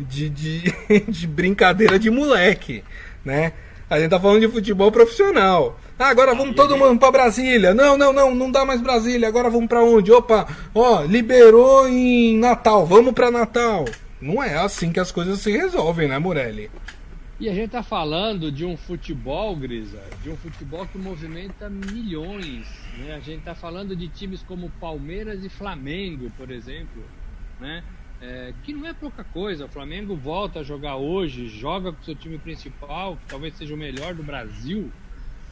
de, 0.00 0.28
de, 0.30 0.74
de 1.06 1.26
brincadeira 1.26 1.98
de 1.98 2.10
moleque, 2.10 2.82
né? 3.24 3.52
A 3.88 4.00
gente 4.00 4.10
tá 4.10 4.18
falando 4.18 4.40
de 4.40 4.48
futebol 4.48 4.90
profissional. 4.90 5.78
Ah, 5.98 6.08
agora 6.08 6.34
vamos 6.34 6.54
todo 6.54 6.76
mundo 6.76 6.98
para 6.98 7.10
Brasília. 7.10 7.72
Não, 7.72 7.96
não, 7.96 8.12
não, 8.12 8.34
não 8.34 8.50
dá 8.50 8.66
mais 8.66 8.82
Brasília. 8.82 9.28
Agora 9.28 9.48
vamos 9.48 9.66
para 9.66 9.82
onde? 9.82 10.12
Opa, 10.12 10.46
ó, 10.74 11.02
liberou 11.02 11.88
em 11.88 12.36
Natal. 12.36 12.84
Vamos 12.84 13.14
para 13.14 13.30
Natal. 13.30 13.86
Não 14.20 14.42
é 14.42 14.58
assim 14.58 14.92
que 14.92 15.00
as 15.00 15.10
coisas 15.10 15.40
se 15.40 15.50
resolvem, 15.50 16.06
né, 16.06 16.18
Morelli? 16.18 16.70
E 17.40 17.48
a 17.48 17.54
gente 17.54 17.66
está 17.66 17.82
falando 17.82 18.52
de 18.52 18.64
um 18.64 18.76
futebol, 18.76 19.56
Grisa, 19.56 20.02
de 20.22 20.28
um 20.28 20.36
futebol 20.36 20.86
que 20.86 20.98
movimenta 20.98 21.68
milhões. 21.70 22.66
Né? 22.98 23.14
A 23.14 23.20
gente 23.20 23.38
está 23.38 23.54
falando 23.54 23.96
de 23.96 24.08
times 24.08 24.42
como 24.42 24.70
Palmeiras 24.78 25.44
e 25.44 25.48
Flamengo, 25.48 26.30
por 26.36 26.50
exemplo, 26.50 27.02
né? 27.58 27.82
É, 28.20 28.54
que 28.64 28.72
não 28.72 28.86
é 28.86 28.94
pouca 28.94 29.24
coisa. 29.24 29.66
O 29.66 29.68
Flamengo 29.68 30.14
volta 30.14 30.60
a 30.60 30.62
jogar 30.62 30.96
hoje, 30.96 31.48
joga 31.48 31.92
com 31.92 32.02
seu 32.02 32.14
time 32.14 32.38
principal, 32.38 33.16
que 33.16 33.26
talvez 33.28 33.54
seja 33.54 33.74
o 33.74 33.78
melhor 33.78 34.14
do 34.14 34.22
Brasil, 34.22 34.90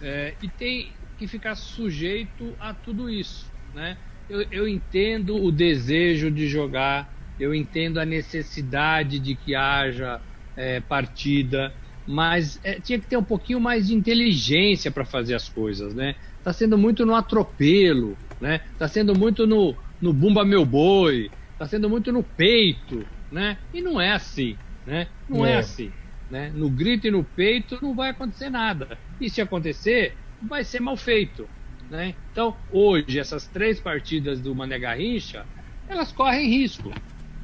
é, 0.04 0.36
e 0.42 0.48
tem 0.50 0.92
que 1.16 1.26
ficar 1.26 1.54
sujeito 1.54 2.54
a 2.60 2.74
tudo 2.74 3.08
isso. 3.08 3.50
Né? 3.72 3.96
Eu, 4.28 4.42
eu 4.50 4.68
entendo 4.68 5.42
o 5.42 5.50
desejo 5.50 6.30
de 6.30 6.46
jogar, 6.46 7.10
eu 7.38 7.54
entendo 7.54 7.98
a 7.98 8.04
necessidade 8.04 9.18
de 9.18 9.34
que 9.34 9.54
haja 9.54 10.20
é, 10.54 10.78
partida, 10.80 11.74
mas 12.06 12.60
é, 12.62 12.78
tinha 12.80 13.00
que 13.00 13.06
ter 13.06 13.16
um 13.16 13.24
pouquinho 13.24 13.58
mais 13.58 13.86
de 13.86 13.94
inteligência 13.94 14.90
para 14.90 15.06
fazer 15.06 15.34
as 15.34 15.48
coisas, 15.48 15.94
né? 15.94 16.14
Tá 16.42 16.52
sendo 16.52 16.76
muito 16.76 17.06
no 17.06 17.14
atropelo, 17.14 18.18
né? 18.38 18.60
Tá 18.78 18.86
sendo 18.86 19.16
muito 19.16 19.46
no, 19.46 19.74
no 19.98 20.12
bumba 20.12 20.44
meu 20.44 20.66
boi, 20.66 21.32
tá 21.56 21.66
sendo 21.66 21.88
muito 21.88 22.12
no 22.12 22.22
peito, 22.22 23.08
né? 23.30 23.58
E 23.72 23.80
não 23.80 23.98
é 23.98 24.12
assim, 24.12 24.58
né? 24.84 25.08
Não 25.26 25.46
é, 25.46 25.52
é 25.52 25.56
assim, 25.56 25.94
né? 26.34 26.50
No 26.52 26.68
grito 26.68 27.06
e 27.06 27.12
no 27.12 27.22
peito 27.22 27.78
não 27.80 27.94
vai 27.94 28.10
acontecer 28.10 28.50
nada. 28.50 28.98
E 29.20 29.30
se 29.30 29.40
acontecer, 29.40 30.16
vai 30.42 30.64
ser 30.64 30.80
mal 30.80 30.96
feito, 30.96 31.48
né? 31.88 32.12
Então, 32.32 32.56
hoje, 32.72 33.20
essas 33.20 33.46
três 33.46 33.78
partidas 33.78 34.40
do 34.40 34.52
Mané 34.52 34.76
Garrincha, 34.80 35.46
elas 35.88 36.10
correm 36.10 36.48
risco. 36.48 36.92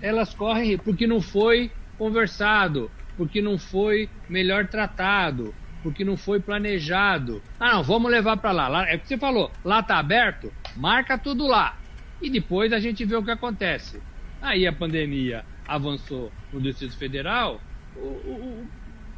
Elas 0.03 0.35
correm 0.35 0.77
porque 0.77 1.07
não 1.07 1.21
foi 1.21 1.71
conversado, 1.97 2.91
porque 3.17 3.41
não 3.41 3.57
foi 3.57 4.11
melhor 4.29 4.67
tratado, 4.67 5.55
porque 5.85 6.05
não 6.05 6.17
foi 6.17 6.41
planejado. 6.41 7.41
Ah, 7.61 7.75
não, 7.75 7.85
vamos 7.85 8.11
levar 8.11 8.39
para 8.39 8.51
lá. 8.51 8.67
lá. 8.67 8.91
É 8.91 8.97
o 8.97 8.99
que 8.99 9.07
você 9.07 9.17
falou, 9.17 9.53
lá 9.65 9.85
tá 9.85 9.99
aberto, 10.01 10.53
marca 10.77 11.17
tudo 11.17 11.47
lá. 11.47 11.79
E 12.21 12.29
depois 12.29 12.73
a 12.73 12.81
gente 12.81 13.05
vê 13.05 13.15
o 13.15 13.23
que 13.23 13.31
acontece. 13.31 14.03
Aí 14.43 14.67
a 14.67 14.73
pandemia 14.73 15.45
avançou 15.69 16.33
no 16.53 16.61
Distrito 16.61 16.99
Federal, 16.99 17.61
o, 17.95 18.01
o 18.01 18.69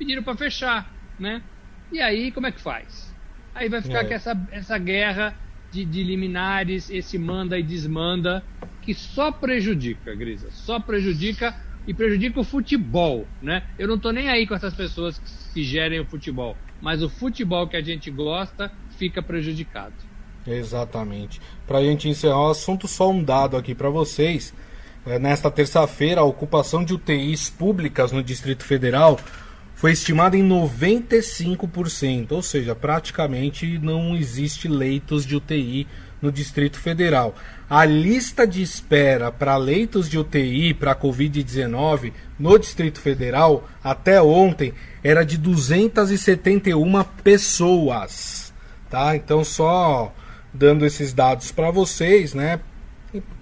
pediram 0.03 0.23
para 0.23 0.37
fechar, 0.37 0.93
né? 1.17 1.41
E 1.93 2.01
aí 2.01 2.33
como 2.33 2.49
é 2.49 2.53
que 2.53 2.61
faz? 2.61 3.15
Aí 3.55 3.69
vai 3.69 3.81
ficar 3.81 4.01
é. 4.01 4.05
com 4.05 4.15
essa, 4.15 4.49
essa 4.51 4.77
guerra 4.77 5.37
de, 5.71 5.85
de 5.85 6.03
liminares, 6.03 6.91
esse 6.91 7.17
manda 7.17 7.57
e 7.57 7.63
desmanda, 7.63 8.43
que 8.81 8.95
só 8.95 9.31
prejudica, 9.31 10.13
Grisa, 10.15 10.49
só 10.51 10.81
prejudica 10.81 11.55
e 11.87 11.95
prejudica 11.95 12.41
o 12.41 12.45
futebol, 12.45 13.27
né? 13.41 13.63
Eu 13.79 13.87
não 13.87 13.99
tô 13.99 14.11
nem 14.11 14.29
aí 14.29 14.45
com 14.45 14.55
essas 14.55 14.75
pessoas 14.75 15.21
que 15.55 15.63
gerem 15.63 16.01
o 16.01 16.05
futebol, 16.05 16.57
mas 16.81 17.01
o 17.01 17.09
futebol 17.09 17.69
que 17.69 17.77
a 17.77 17.83
gente 17.83 18.11
gosta 18.11 18.73
fica 18.99 19.23
prejudicado. 19.23 19.95
Exatamente. 20.45 21.41
Para 21.65 21.79
a 21.79 21.85
gente 21.85 22.09
encerrar 22.09 22.49
o 22.49 22.51
assunto, 22.51 22.89
só 22.89 23.09
um 23.09 23.23
dado 23.23 23.57
aqui 23.57 23.73
para 23.73 23.89
vocês. 23.89 24.53
É, 25.07 25.19
nesta 25.19 25.51
terça-feira, 25.51 26.21
a 26.21 26.25
ocupação 26.25 26.85
de 26.85 26.95
UTIs 26.95 27.49
públicas 27.51 28.11
no 28.11 28.23
Distrito 28.23 28.65
Federal 28.65 29.19
foi 29.83 29.91
estimada 29.91 30.37
em 30.37 30.49
95%, 30.49 32.31
ou 32.31 32.41
seja, 32.41 32.73
praticamente 32.73 33.81
não 33.81 34.15
existe 34.15 34.69
leitos 34.69 35.27
de 35.27 35.35
UTI 35.35 35.89
no 36.21 36.31
Distrito 36.31 36.79
Federal. 36.79 37.35
A 37.69 37.85
lista 37.85 38.47
de 38.47 38.63
espera 38.63 39.33
para 39.33 39.57
leitos 39.57 40.09
de 40.09 40.17
UTI 40.17 40.73
para 40.73 40.95
Covid-19 40.95 42.13
no 42.39 42.57
Distrito 42.61 43.01
Federal 43.01 43.69
até 43.83 44.23
ontem 44.23 44.73
era 45.03 45.25
de 45.25 45.37
271 45.37 47.03
pessoas. 47.25 48.55
Tá? 48.89 49.17
Então, 49.17 49.43
só 49.43 50.15
dando 50.55 50.87
esses 50.87 51.13
dados 51.13 51.51
para 51.51 51.73
vocês, 51.73 52.35
né? 52.35 52.61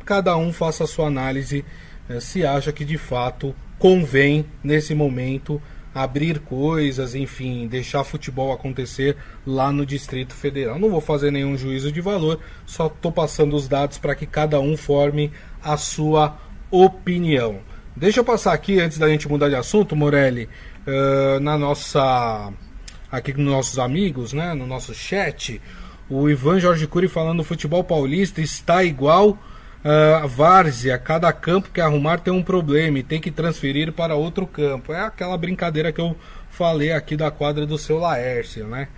Cada 0.06 0.34
um 0.38 0.54
faça 0.54 0.84
a 0.84 0.86
sua 0.86 1.08
análise 1.08 1.66
eh, 2.08 2.18
se 2.18 2.46
acha 2.46 2.72
que 2.72 2.86
de 2.86 2.96
fato 2.96 3.54
convém 3.78 4.46
nesse 4.64 4.94
momento 4.94 5.60
abrir 5.94 6.38
coisas, 6.40 7.14
enfim, 7.14 7.66
deixar 7.66 8.04
futebol 8.04 8.52
acontecer 8.52 9.16
lá 9.46 9.72
no 9.72 9.84
Distrito 9.84 10.34
Federal. 10.34 10.78
Não 10.78 10.90
vou 10.90 11.00
fazer 11.00 11.30
nenhum 11.30 11.56
juízo 11.56 11.90
de 11.90 12.00
valor, 12.00 12.38
só 12.64 12.86
estou 12.86 13.10
passando 13.10 13.56
os 13.56 13.66
dados 13.66 13.98
para 13.98 14.14
que 14.14 14.26
cada 14.26 14.60
um 14.60 14.76
forme 14.76 15.32
a 15.62 15.76
sua 15.76 16.38
opinião. 16.70 17.60
Deixa 17.96 18.20
eu 18.20 18.24
passar 18.24 18.52
aqui, 18.52 18.80
antes 18.80 18.98
da 18.98 19.08
gente 19.08 19.28
mudar 19.28 19.48
de 19.48 19.56
assunto, 19.56 19.96
Morelli, 19.96 20.48
uh, 20.86 21.40
na 21.40 21.58
nossa. 21.58 22.52
aqui 23.10 23.32
com 23.32 23.42
nossos 23.42 23.78
amigos, 23.78 24.32
né, 24.32 24.54
no 24.54 24.66
nosso 24.66 24.94
chat, 24.94 25.60
o 26.08 26.28
Ivan 26.28 26.60
Jorge 26.60 26.86
Cury 26.86 27.08
falando: 27.08 27.40
o 27.40 27.44
futebol 27.44 27.82
paulista 27.82 28.40
está 28.40 28.84
igual 28.84 29.36
Uh, 29.82 30.28
várzea, 30.28 30.98
cada 30.98 31.32
campo 31.32 31.70
que 31.70 31.80
arrumar 31.80 32.18
tem 32.18 32.32
um 32.32 32.42
problema 32.42 32.98
e 32.98 33.02
tem 33.02 33.18
que 33.18 33.30
transferir 33.30 33.92
para 33.92 34.14
outro 34.14 34.46
campo. 34.46 34.92
É 34.92 35.00
aquela 35.00 35.36
brincadeira 35.38 35.90
que 35.90 36.00
eu 36.00 36.14
falei 36.50 36.92
aqui 36.92 37.16
da 37.16 37.30
quadra 37.30 37.64
do 37.64 37.78
seu 37.78 37.98
Laércio, 37.98 38.66
né? 38.66 38.88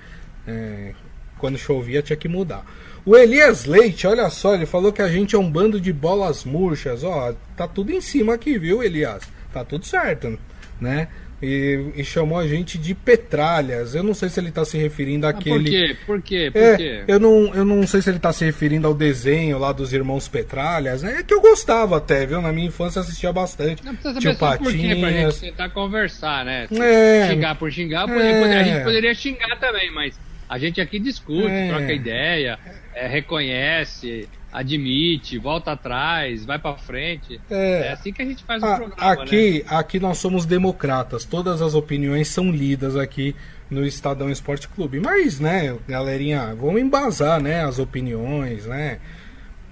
É, 0.47 0.93
quando 1.39 1.57
chovia 1.57 2.03
tinha 2.03 2.17
que 2.17 2.27
mudar. 2.29 2.65
O 3.05 3.17
Elias 3.17 3.65
Leite, 3.65 4.07
olha 4.07 4.29
só, 4.31 4.55
ele 4.55 4.67
falou 4.67 4.93
que 4.93 5.03
a 5.03 5.09
gente 5.09 5.37
é 5.37 5.39
um 5.39 5.51
bando 5.51 5.81
de 5.81 5.93
bolas 5.93 6.45
murchas. 6.45 7.05
Ó, 7.05 7.33
tá 7.57 7.69
tudo 7.69 7.93
em 7.93 8.01
cima 8.01 8.35
aqui, 8.35 8.59
viu, 8.59 8.83
Elias? 8.83 9.23
Tá 9.53 9.65
tudo 9.65 9.85
certo, 9.85 10.37
né? 10.81 11.09
E, 11.43 11.93
e, 11.97 12.05
chamou 12.05 12.39
a 12.39 12.47
gente 12.47 12.79
de 12.79 12.95
petralhas. 12.95 13.97
Eu 13.97 14.05
não 14.05 14.15
sei 14.15 14.29
se 14.29 14.39
ele 14.39 14.51
está 14.51 14.65
se 14.65 14.79
referindo 14.79 15.27
àquele. 15.27 15.57
por 15.57 15.65
quê? 15.65 15.97
Por 16.07 16.23
quê? 16.23 16.51
Por 16.53 16.63
é, 16.63 16.77
quê? 16.77 17.05
Eu 17.09 17.19
não, 17.19 17.53
eu 17.53 17.65
não 17.65 17.85
sei 17.85 18.01
se 18.01 18.11
ele 18.11 18.19
está 18.19 18.33
se 18.33 18.45
referindo 18.45 18.87
ao 18.87 18.95
desenho 18.95 19.59
lá 19.59 19.73
dos 19.73 19.93
irmãos 19.93 20.29
Petralhas. 20.29 21.03
É 21.03 21.23
que 21.23 21.35
eu 21.35 21.41
gostava 21.41 21.97
até, 21.97 22.25
viu? 22.25 22.41
Na 22.41 22.53
minha 22.53 22.69
infância 22.69 23.01
assistia 23.01 23.33
bastante. 23.33 23.85
Não 23.85 23.93
precisa 23.95 24.15
saber 24.15 24.37
Tio 24.37 24.59
por 24.59 24.73
quê, 24.73 24.79
gente 24.79 25.41
tentar 25.41 25.71
conversar, 25.71 26.45
né? 26.45 26.69
É, 26.71 27.29
xingar 27.29 27.55
por 27.57 27.73
xingar, 27.73 28.09
é, 28.09 28.61
a 28.61 28.63
gente 28.63 28.85
poderia 28.85 29.15
xingar 29.15 29.59
também, 29.59 29.91
mas 29.93 30.19
a 30.49 30.59
gente 30.59 30.81
aqui 30.81 30.99
discute, 30.99 31.49
É. 31.49 31.69
troca 31.69 31.93
ideia, 31.93 32.59
é, 32.95 33.07
reconhece, 33.07 34.29
admite, 34.52 35.38
volta 35.38 35.73
atrás, 35.73 36.44
vai 36.44 36.59
pra 36.59 36.76
frente. 36.76 37.40
É. 37.50 37.88
É, 37.88 37.92
assim 37.92 38.12
que 38.12 38.21
a 38.23 38.25
gente 38.25 38.44
faz 38.44 38.62
o 38.62 38.66
Ah, 38.66 38.76
programa, 38.76 39.14
né? 39.16 39.23
aqui, 39.23 39.64
aqui 39.66 39.99
nós 40.00 40.18
somos 40.18 40.44
democratas. 40.44 41.25
Todas 41.25 41.62
as 41.62 41.75
opiniões 41.75 42.28
são 42.28 42.50
lidas 42.50 42.97
aqui 42.97 43.35
no 43.71 43.85
Estadão 43.87 44.30
Esporte 44.30 44.68
Clube. 44.68 45.00
Mas, 45.00 45.40
né, 45.40 45.76
galerinha, 45.88 46.54
vamos 46.54 46.80
embasar, 46.80 47.40
né, 47.40 47.64
as 47.64 47.78
opiniões, 47.78 48.66
né? 48.66 48.99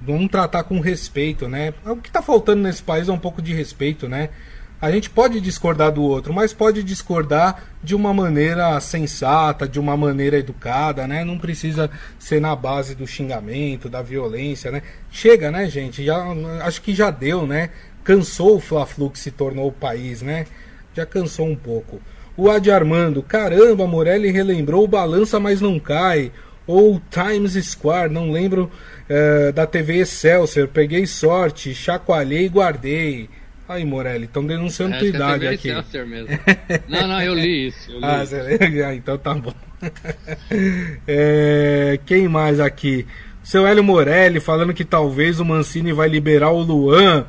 Vamos 0.00 0.30
tratar 0.30 0.64
com 0.64 0.80
respeito, 0.80 1.46
né? 1.46 1.74
O 1.84 1.96
que 1.96 2.10
tá 2.10 2.22
faltando 2.22 2.62
nesse 2.62 2.82
país 2.82 3.06
é 3.08 3.12
um 3.12 3.18
pouco 3.18 3.42
de 3.42 3.52
respeito, 3.52 4.08
né? 4.08 4.30
A 4.80 4.90
gente 4.90 5.10
pode 5.10 5.42
discordar 5.42 5.92
do 5.92 6.02
outro, 6.02 6.32
mas 6.32 6.54
pode 6.54 6.82
discordar 6.82 7.64
de 7.82 7.94
uma 7.94 8.14
maneira 8.14 8.80
sensata, 8.80 9.68
de 9.68 9.78
uma 9.78 9.94
maneira 9.94 10.38
educada, 10.38 11.06
né? 11.06 11.22
Não 11.22 11.38
precisa 11.38 11.90
ser 12.18 12.40
na 12.40 12.56
base 12.56 12.94
do 12.94 13.06
xingamento, 13.06 13.90
da 13.90 14.00
violência, 14.00 14.70
né? 14.70 14.82
Chega, 15.10 15.50
né, 15.50 15.68
gente? 15.68 16.02
Já, 16.02 16.24
acho 16.62 16.80
que 16.80 16.94
já 16.94 17.10
deu, 17.10 17.46
né? 17.46 17.68
Cansou 18.02 18.56
o 18.56 18.60
Fla-Flu 18.60 19.10
que 19.10 19.18
se 19.18 19.30
tornou 19.30 19.68
o 19.68 19.72
país, 19.72 20.22
né? 20.22 20.46
Já 20.94 21.04
cansou 21.04 21.46
um 21.46 21.56
pouco. 21.56 22.00
O 22.34 22.50
Adi 22.50 22.70
Armando, 22.70 23.22
caramba, 23.22 23.86
Morelli 23.86 24.30
relembrou 24.30 24.88
Balança 24.88 25.38
Mas 25.38 25.60
Não 25.60 25.78
Cai. 25.78 26.32
Ou 26.66 27.02
Times 27.10 27.52
Square, 27.66 28.12
não 28.12 28.30
lembro 28.30 28.70
eh, 29.08 29.52
da 29.52 29.66
TV 29.66 29.98
Excelsior. 29.98 30.68
Peguei 30.68 31.04
sorte, 31.04 31.74
chacoalhei 31.74 32.46
e 32.46 32.48
guardei. 32.48 33.28
Aí, 33.70 33.84
Morelli, 33.84 34.24
estão 34.24 34.44
denunciando 34.44 34.96
Acho 34.96 35.04
tua 35.04 35.06
é 35.06 35.14
idade 35.14 35.56
TV 35.56 35.74
aqui. 35.78 36.04
Mesmo. 36.04 36.28
não, 36.88 37.06
não, 37.06 37.22
eu 37.22 37.32
li 37.32 37.68
isso. 37.68 37.92
Eu 37.92 38.00
li 38.00 38.04
Ah, 38.04 38.24
isso. 38.24 38.34
Ah, 38.84 38.94
então 38.96 39.16
tá 39.16 39.32
bom. 39.32 39.54
É, 41.06 42.00
quem 42.04 42.26
mais 42.26 42.58
aqui? 42.58 43.06
Seu 43.44 43.64
Hélio 43.64 43.84
Morelli 43.84 44.40
falando 44.40 44.74
que 44.74 44.84
talvez 44.84 45.38
o 45.38 45.44
Mancini 45.44 45.92
vai 45.92 46.08
liberar 46.08 46.50
o 46.50 46.60
Luan. 46.60 47.26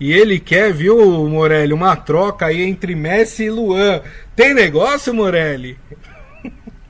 E 0.00 0.12
ele 0.12 0.40
quer, 0.40 0.72
viu, 0.72 1.28
Morelli, 1.28 1.72
uma 1.72 1.94
troca 1.94 2.46
aí 2.46 2.62
entre 2.62 2.96
Messi 2.96 3.44
e 3.44 3.50
Luan. 3.50 4.00
Tem 4.34 4.52
negócio, 4.52 5.14
Morelli? 5.14 5.78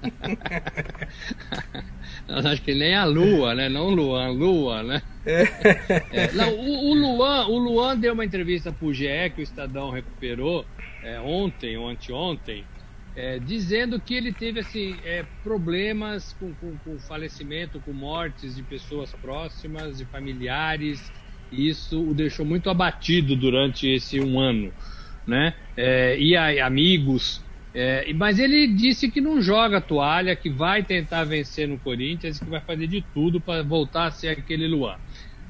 Acho 2.28 2.62
que 2.62 2.74
nem 2.74 2.94
a 2.94 3.04
Lua, 3.04 3.54
né? 3.54 3.68
Não 3.68 3.90
Luan, 3.90 4.30
Lua, 4.30 4.82
né? 4.82 5.02
É, 5.26 6.32
não, 6.32 6.54
o, 6.54 6.90
o 6.90 6.94
Luan, 6.94 7.46
o 7.46 7.58
Luan 7.58 7.98
deu 7.98 8.14
uma 8.14 8.24
entrevista 8.24 8.72
pro 8.72 8.92
GE 8.92 9.30
que 9.34 9.40
o 9.40 9.42
Estadão 9.42 9.90
recuperou 9.90 10.66
é, 11.02 11.20
ontem 11.20 11.76
ou 11.76 11.88
anteontem, 11.88 12.64
é, 13.14 13.38
dizendo 13.38 14.00
que 14.00 14.14
ele 14.14 14.32
teve 14.32 14.60
assim 14.60 14.98
é, 15.04 15.24
problemas 15.42 16.32
com, 16.32 16.54
com, 16.54 16.76
com 16.78 16.98
falecimento, 16.98 17.80
com 17.80 17.92
mortes 17.92 18.56
de 18.56 18.62
pessoas 18.62 19.12
próximas, 19.12 19.98
de 19.98 20.04
familiares. 20.06 21.12
E 21.52 21.68
isso 21.68 22.02
o 22.02 22.14
deixou 22.14 22.44
muito 22.44 22.70
abatido 22.70 23.36
durante 23.36 23.86
esse 23.86 24.18
um 24.18 24.40
ano, 24.40 24.72
né? 25.26 25.54
É, 25.76 26.18
e 26.18 26.34
a, 26.34 26.66
amigos 26.66 27.43
é, 27.74 28.12
mas 28.14 28.38
ele 28.38 28.68
disse 28.68 29.10
que 29.10 29.20
não 29.20 29.42
joga 29.42 29.80
toalha, 29.80 30.36
que 30.36 30.48
vai 30.48 30.84
tentar 30.84 31.24
vencer 31.24 31.66
no 31.66 31.76
Corinthians, 31.78 32.38
que 32.38 32.48
vai 32.48 32.60
fazer 32.60 32.86
de 32.86 33.02
tudo 33.12 33.40
para 33.40 33.64
voltar 33.64 34.06
a 34.06 34.10
ser 34.12 34.28
aquele 34.28 34.68
Luan. 34.68 34.94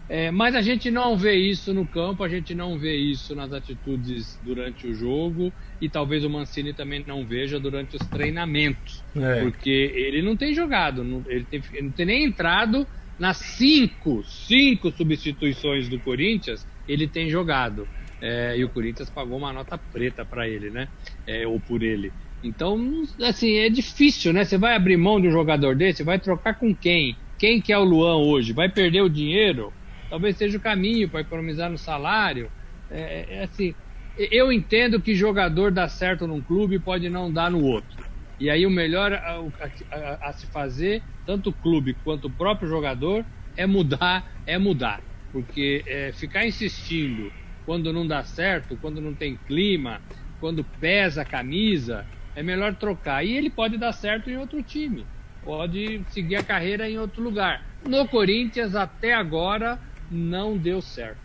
É, 0.09 0.31
mas 0.31 0.55
a 0.55 0.61
gente 0.61 0.91
não 0.91 1.17
vê 1.17 1.35
isso 1.35 1.73
no 1.73 1.87
campo, 1.87 2.23
a 2.23 2.29
gente 2.29 2.55
não 2.55 2.79
vê 2.79 2.95
isso 2.97 3.35
nas 3.35 3.53
atitudes 3.53 4.39
durante 4.43 4.87
o 4.87 4.95
jogo 4.95 5.53
e 5.81 5.89
talvez 5.89 6.25
o 6.25 6.31
Mancini 6.31 6.75
também 6.75 7.03
não 7.07 7.27
veja 7.27 7.59
durante 7.59 7.97
os 7.97 8.07
treinamentos, 8.09 9.03
É. 9.17 9.41
porque 9.41 9.93
ele 9.95 10.21
não 10.21 10.37
tem 10.37 10.55
jogado, 10.55 11.03
não, 11.03 11.25
ele, 11.27 11.45
tem, 11.45 11.63
ele 11.73 11.83
não 11.87 11.93
tem 11.93 12.07
nem 12.07 12.25
entrado 12.25 12.87
nas 13.19 13.39
cinco, 13.39 14.23
cinco 14.25 14.91
substituições 14.91 15.89
do 15.89 15.99
Corinthians, 16.01 16.67
ele 16.87 17.07
tem 17.09 17.31
jogado. 17.31 17.89
É, 18.27 18.57
e 18.57 18.65
o 18.65 18.71
Corinthians 18.71 19.11
pagou 19.11 19.37
uma 19.37 19.53
nota 19.53 19.77
preta 19.77 20.25
para 20.25 20.49
ele, 20.49 20.71
né? 20.71 20.89
É, 21.27 21.47
ou 21.47 21.61
por 21.61 21.83
ele. 21.83 22.15
Então, 22.43 22.79
assim, 23.23 23.57
é 23.57 23.69
difícil, 23.69 24.33
né? 24.33 24.47
Você 24.47 24.57
vai 24.57 24.75
abrir 24.75 24.97
mão 24.97 25.21
de 25.21 25.29
um 25.29 25.31
jogador 25.31 25.77
desse, 25.77 26.03
vai 26.03 26.19
trocar 26.19 26.55
com 26.55 26.75
quem? 26.75 27.19
Quem 27.39 27.61
que 27.61 27.71
é 27.71 27.79
o 27.79 27.85
Luan 27.85 28.17
hoje? 28.17 28.55
Vai 28.55 28.71
perder 28.71 29.03
o 29.03 29.11
dinheiro? 29.11 29.75
Talvez 30.09 30.39
seja 30.39 30.57
o 30.57 30.61
caminho 30.61 31.11
para 31.11 31.21
economizar 31.21 31.71
no 31.71 31.77
salário. 31.77 32.51
É, 32.89 33.41
é 33.41 33.45
assim, 33.45 33.75
eu 34.17 34.51
entendo 34.51 35.03
que 35.03 35.15
jogador 35.15 35.71
dá 35.71 35.87
certo 35.87 36.27
num 36.27 36.43
clube 36.43 36.81
pode 36.81 37.11
não 37.11 37.31
dar 37.31 37.51
no 37.51 37.61
outro. 37.61 38.07
E 38.41 38.49
aí 38.49 38.65
o 38.65 38.71
melhor 38.71 39.13
a, 39.13 39.37
a, 39.37 39.71
a, 39.93 40.31
a 40.31 40.33
se 40.33 40.47
fazer, 40.47 41.03
tanto 41.27 41.51
o 41.51 41.55
clube 41.55 41.95
quanto 42.03 42.29
o 42.29 42.35
próprio 42.35 42.71
jogador, 42.71 43.27
é 43.55 43.67
mudar, 43.67 44.25
é 44.47 44.57
mudar. 44.59 45.05
Porque 45.31 45.85
é, 45.87 46.11
ficar 46.13 46.47
insistindo 46.47 47.35
quando 47.65 47.93
não 47.93 48.07
dá 48.07 48.25
certo, 48.25 48.77
quando 48.81 49.01
não 49.01 49.15
tem 49.15 49.39
clima, 49.47 50.01
quando 50.41 50.65
pesa 50.81 51.23
a 51.23 51.25
camisa, 51.25 52.05
é 52.37 52.43
melhor 52.43 52.75
trocar. 52.75 53.25
E 53.25 53.37
ele 53.37 53.51
pode 53.51 53.79
dar 53.79 53.93
certo 53.93 54.31
em 54.31 54.37
outro 54.37 54.63
time, 54.63 55.07
pode 55.45 56.03
seguir 56.11 56.37
a 56.37 56.43
carreira 56.43 56.89
em 56.89 56.99
outro 56.99 57.23
lugar. 57.23 57.65
No 57.87 58.07
Corinthians, 58.09 58.75
até 58.75 59.15
agora, 59.15 59.79
não 60.11 60.57
deu 60.57 60.81
certo. 60.81 61.19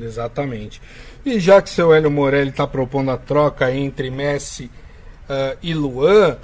Exatamente. 0.00 0.80
E 1.24 1.38
já 1.38 1.60
que 1.60 1.68
seu 1.68 1.92
Hélio 1.92 2.10
Morelli 2.10 2.50
está 2.50 2.66
propondo 2.66 3.10
a 3.10 3.16
troca 3.16 3.72
entre 3.74 4.10
Messi 4.10 4.70
uh, 5.28 5.56
e 5.62 5.74
Luan, 5.74 6.38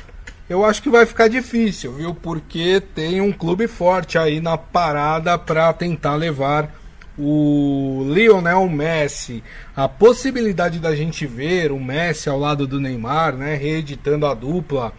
eu 0.48 0.64
acho 0.64 0.82
que 0.82 0.90
vai 0.90 1.06
ficar 1.06 1.28
difícil, 1.28 1.92
viu? 1.92 2.14
Porque 2.14 2.80
tem 2.80 3.20
um 3.20 3.32
clube 3.32 3.66
forte 3.66 4.18
aí 4.18 4.40
na 4.40 4.56
parada 4.56 5.38
para 5.38 5.72
tentar 5.72 6.14
levar 6.14 6.74
o 7.18 8.06
Lionel 8.08 8.68
Messi. 8.68 9.42
A 9.74 9.88
possibilidade 9.88 10.78
da 10.78 10.94
gente 10.94 11.26
ver 11.26 11.72
o 11.72 11.80
Messi 11.80 12.28
ao 12.28 12.38
lado 12.38 12.66
do 12.66 12.80
Neymar, 12.80 13.34
né, 13.34 13.54
reeditando 13.56 14.26
a 14.26 14.34
dupla 14.34 14.92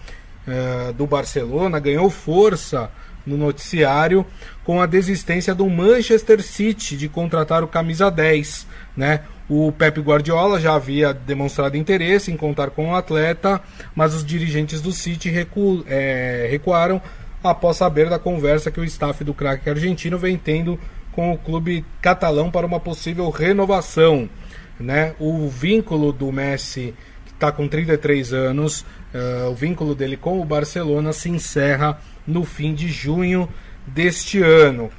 uh, 0.48 0.94
do 0.94 1.08
Barcelona, 1.08 1.80
ganhou 1.80 2.10
força 2.10 2.92
no 3.26 3.38
noticiário 3.38 4.26
com 4.64 4.82
a 4.82 4.86
desistência 4.86 5.54
do 5.54 5.70
Manchester 5.70 6.42
City 6.42 6.98
de 6.98 7.08
contratar 7.08 7.64
o 7.64 7.68
camisa 7.68 8.10
10, 8.10 8.68
né? 8.96 9.22
O 9.48 9.72
Pep 9.72 10.00
Guardiola 10.00 10.60
já 10.60 10.76
havia 10.76 11.12
demonstrado 11.12 11.76
interesse 11.76 12.32
em 12.32 12.38
contar 12.38 12.70
com 12.70 12.92
o 12.92 12.96
atleta, 12.96 13.60
mas 13.96 14.14
os 14.14 14.24
dirigentes 14.24 14.80
do 14.80 14.92
City 14.92 15.30
recu 15.30 15.84
é, 15.88 16.48
recuaram 16.52 17.02
após 17.44 17.78
saber 17.78 18.10
da 18.10 18.20
conversa 18.20 18.70
que 18.70 18.80
o 18.80 18.84
staff 18.84 19.24
do 19.24 19.34
craque 19.34 19.70
argentino 19.70 20.20
vem 20.20 20.38
tendo 20.38 20.80
com 21.12 21.34
o 21.34 21.38
clube 21.38 21.86
catalão 22.02 22.52
para 22.52 22.66
uma 22.66 22.80
possível 22.80 23.30
renovação. 23.30 24.30
Né? 24.80 25.14
O 25.20 25.48
vínculo 25.48 26.14
do 26.14 26.32
Messi, 26.32 26.94
que 27.26 27.32
está 27.32 27.52
com 27.52 27.68
33 27.68 28.34
anos, 28.34 28.82
uh, 29.14 29.50
o 29.50 29.56
vínculo 29.56 29.94
dele 29.94 30.16
com 30.16 30.40
o 30.40 30.46
Barcelona 30.46 31.12
se 31.12 31.30
encerra 31.30 32.00
no 32.26 32.46
fim 32.46 32.74
de 32.74 32.88
junho 32.88 33.50
deste 33.86 34.42
ano. 34.42 34.90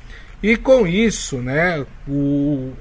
E 0.43 0.57
com 0.57 0.87
isso, 0.87 1.39
né, 1.39 1.85
o, 2.09 2.73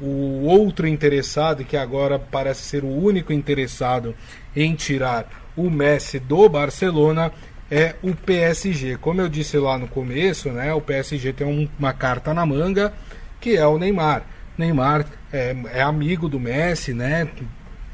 o 0.00 0.44
outro 0.44 0.86
interessado, 0.86 1.64
que 1.64 1.76
agora 1.76 2.18
parece 2.18 2.62
ser 2.62 2.84
o 2.84 2.88
único 2.88 3.32
interessado 3.32 4.14
em 4.54 4.74
tirar 4.74 5.28
o 5.56 5.70
Messi 5.70 6.18
do 6.18 6.48
Barcelona, 6.48 7.32
é 7.70 7.94
o 8.02 8.14
PSG. 8.14 8.96
Como 8.96 9.20
eu 9.20 9.28
disse 9.28 9.58
lá 9.58 9.78
no 9.78 9.88
começo, 9.88 10.50
né, 10.50 10.72
o 10.72 10.80
PSG 10.80 11.32
tem 11.32 11.46
um, 11.46 11.68
uma 11.78 11.92
carta 11.92 12.32
na 12.32 12.44
manga, 12.44 12.92
que 13.40 13.56
é 13.56 13.66
o 13.66 13.78
Neymar. 13.78 14.22
Neymar 14.56 15.06
é, 15.32 15.54
é 15.72 15.82
amigo 15.82 16.28
do 16.28 16.40
Messi, 16.40 16.92
né? 16.92 17.28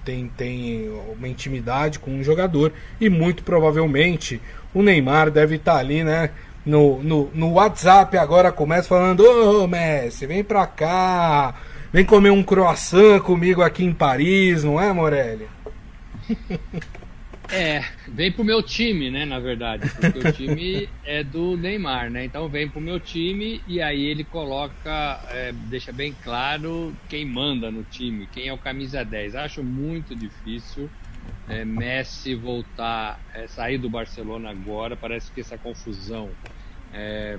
Tem, 0.05 0.31
tem 0.37 0.91
uma 1.17 1.29
intimidade 1.29 1.99
com 1.99 2.19
o 2.19 2.25
jogador 2.25 2.73
e 3.01 3.09
muito 3.09 3.43
provavelmente 3.43 4.41
o 4.73 4.83
Neymar 4.83 5.31
deve 5.31 5.57
estar 5.57 5.77
ali, 5.77 6.05
né? 6.05 6.31
No, 6.65 7.03
no, 7.03 7.31
no 7.35 7.53
WhatsApp 7.53 8.17
agora 8.17 8.51
começa 8.53 8.89
falando: 8.89 9.25
Ô 9.25 9.67
Messi, 9.67 10.27
vem 10.27 10.43
pra 10.43 10.67
cá, 10.67 11.55
vem 11.93 12.05
comer 12.05 12.31
um 12.31 12.43
croissant 12.43 13.21
comigo 13.21 13.63
aqui 13.63 13.85
em 13.85 13.93
Paris, 13.93 14.65
não 14.65 14.81
é, 14.81 14.93
Morelli? 14.93 15.47
É, 17.51 17.83
vem 18.09 18.33
pro 18.33 18.45
meu 18.45 18.63
time, 18.63 19.11
né, 19.11 19.25
na 19.25 19.39
verdade, 19.39 19.89
porque 19.91 20.19
o 20.19 20.33
time 20.33 20.89
é 21.05 21.23
do 21.23 21.57
Neymar, 21.57 22.11
né? 22.11 22.25
Então 22.25 22.49
vem 22.49 22.69
pro 22.69 22.81
meu 22.81 22.99
time 22.99 23.63
e 23.67 23.81
aí 23.81 24.03
ele 24.03 24.25
coloca, 24.25 25.23
é, 25.31 25.53
deixa 25.53 25.93
bem 25.93 26.15
claro 26.15 26.97
quem 27.09 27.25
manda 27.27 27.71
no 27.71 27.85
time, 27.85 28.27
quem 28.27 28.49
é 28.49 28.53
o 28.53 28.59
camisa 28.59 29.05
10. 29.05 29.35
Acho 29.35 29.63
muito 29.63 30.17
difícil 30.17 30.91
é, 31.47 31.65
Messi 31.65 32.35
voltar, 32.35 33.21
é, 33.35 33.47
sair 33.47 33.79
do 33.79 33.91
Barcelona 33.91 34.51
agora. 34.51 34.97
Parece 34.97 35.33
que 35.33 35.41
essa 35.41 35.59
confusão 35.59 36.35
é, 36.91 37.39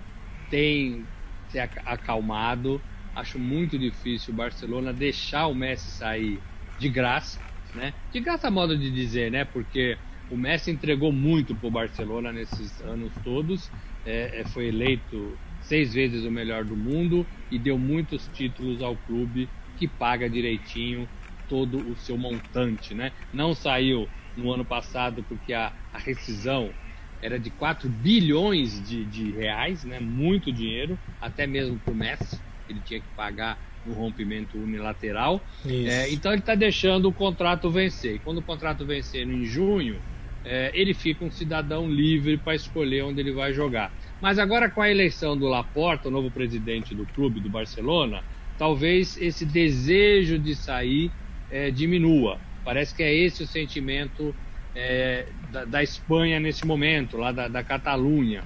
tem 0.50 1.08
se 1.50 1.60
acalmado. 1.60 2.82
Acho 3.16 3.40
muito 3.40 3.78
difícil 3.80 4.34
o 4.34 4.38
Barcelona 4.38 4.94
deixar 4.94 5.48
o 5.48 5.56
Messi 5.56 5.92
sair 5.92 6.44
de 6.78 6.90
graça 6.90 7.44
né? 7.76 7.94
De 8.12 8.20
graça 8.22 8.50
modo 8.50 8.78
de 8.78 8.92
dizer, 8.92 9.32
né? 9.32 9.46
Porque 9.46 10.00
o 10.30 10.38
Messi 10.38 10.72
entregou 10.72 11.12
muito 11.12 11.56
para 11.56 11.68
o 11.68 11.72
Barcelona 11.72 12.32
nesses 12.34 12.80
anos 12.82 13.20
todos, 13.20 13.72
é, 14.04 14.42
é, 14.42 14.46
foi 14.46 14.68
eleito 14.68 15.40
seis 15.60 15.94
vezes 15.94 16.24
o 16.26 16.32
melhor 16.32 16.66
do 16.66 16.78
mundo 16.78 17.30
e 17.50 17.60
deu 17.60 17.78
muitos 17.78 18.28
títulos 18.28 18.82
ao 18.82 18.98
clube 18.98 19.52
que 19.76 19.88
paga 19.88 20.30
direitinho 20.30 21.10
todo 21.48 21.88
o 21.88 21.96
seu 21.96 22.18
montante, 22.18 22.96
né? 22.96 23.14
Não 23.32 23.54
saiu 23.54 24.10
no 24.36 24.52
ano 24.52 24.66
passado 24.66 25.24
porque 25.24 25.54
a, 25.54 25.74
a 25.92 26.00
rescisão 26.00 26.76
era 27.22 27.40
de 27.40 27.52
4 27.52 27.90
bilhões 27.90 28.82
de, 28.86 29.06
de 29.06 29.32
reais, 29.32 29.84
né? 29.84 30.00
Muito 30.00 30.52
dinheiro, 30.52 31.00
até 31.20 31.48
mesmo 31.48 31.80
para 31.80 31.94
o 31.94 31.96
Messi, 31.96 32.44
ele 32.70 32.80
tinha 32.86 33.00
que 33.00 33.08
pagar 33.16 33.58
no 33.86 33.94
rompimento 33.94 34.58
unilateral. 34.58 35.42
É, 35.88 36.12
então 36.12 36.32
ele 36.32 36.40
está 36.40 36.56
deixando 36.56 37.08
o 37.08 37.14
contrato 37.14 37.70
vencer. 37.70 38.16
E 38.16 38.20
quando 38.20 38.40
o 38.40 38.42
contrato 38.42 38.86
vencer 38.86 39.28
em 39.28 39.46
junho, 39.46 39.98
é, 40.44 40.72
ele 40.74 40.94
fica 40.94 41.24
um 41.24 41.32
cidadão 41.32 41.90
livre 41.90 42.38
para 42.38 42.56
escolher 42.56 43.04
onde 43.04 43.20
ele 43.20 43.32
vai 43.32 43.54
jogar. 43.54 43.92
Mas 44.22 44.40
agora 44.40 44.70
com 44.70 44.82
a 44.82 44.90
eleição 44.90 45.38
do 45.38 45.48
Laporta, 45.48 46.08
o 46.08 46.12
novo 46.12 46.32
presidente 46.32 46.96
do 46.96 47.06
clube 47.06 47.40
do 47.40 47.50
Barcelona, 47.50 48.24
talvez 48.58 49.18
esse 49.22 49.46
desejo 49.46 50.40
de 50.40 50.56
sair 50.56 51.12
é, 51.52 51.70
diminua. 51.70 52.40
Parece 52.64 52.96
que 52.96 53.04
é 53.04 53.14
esse 53.14 53.44
o 53.44 53.48
sentimento 53.48 54.36
é, 54.76 55.28
da, 55.52 55.66
da, 55.66 55.84
Espanha 55.84 56.40
nesse 56.40 56.66
momento, 56.66 57.18
lá 57.18 57.32
da, 57.32 57.48
da 57.48 57.64
Catalunha. 57.64 58.44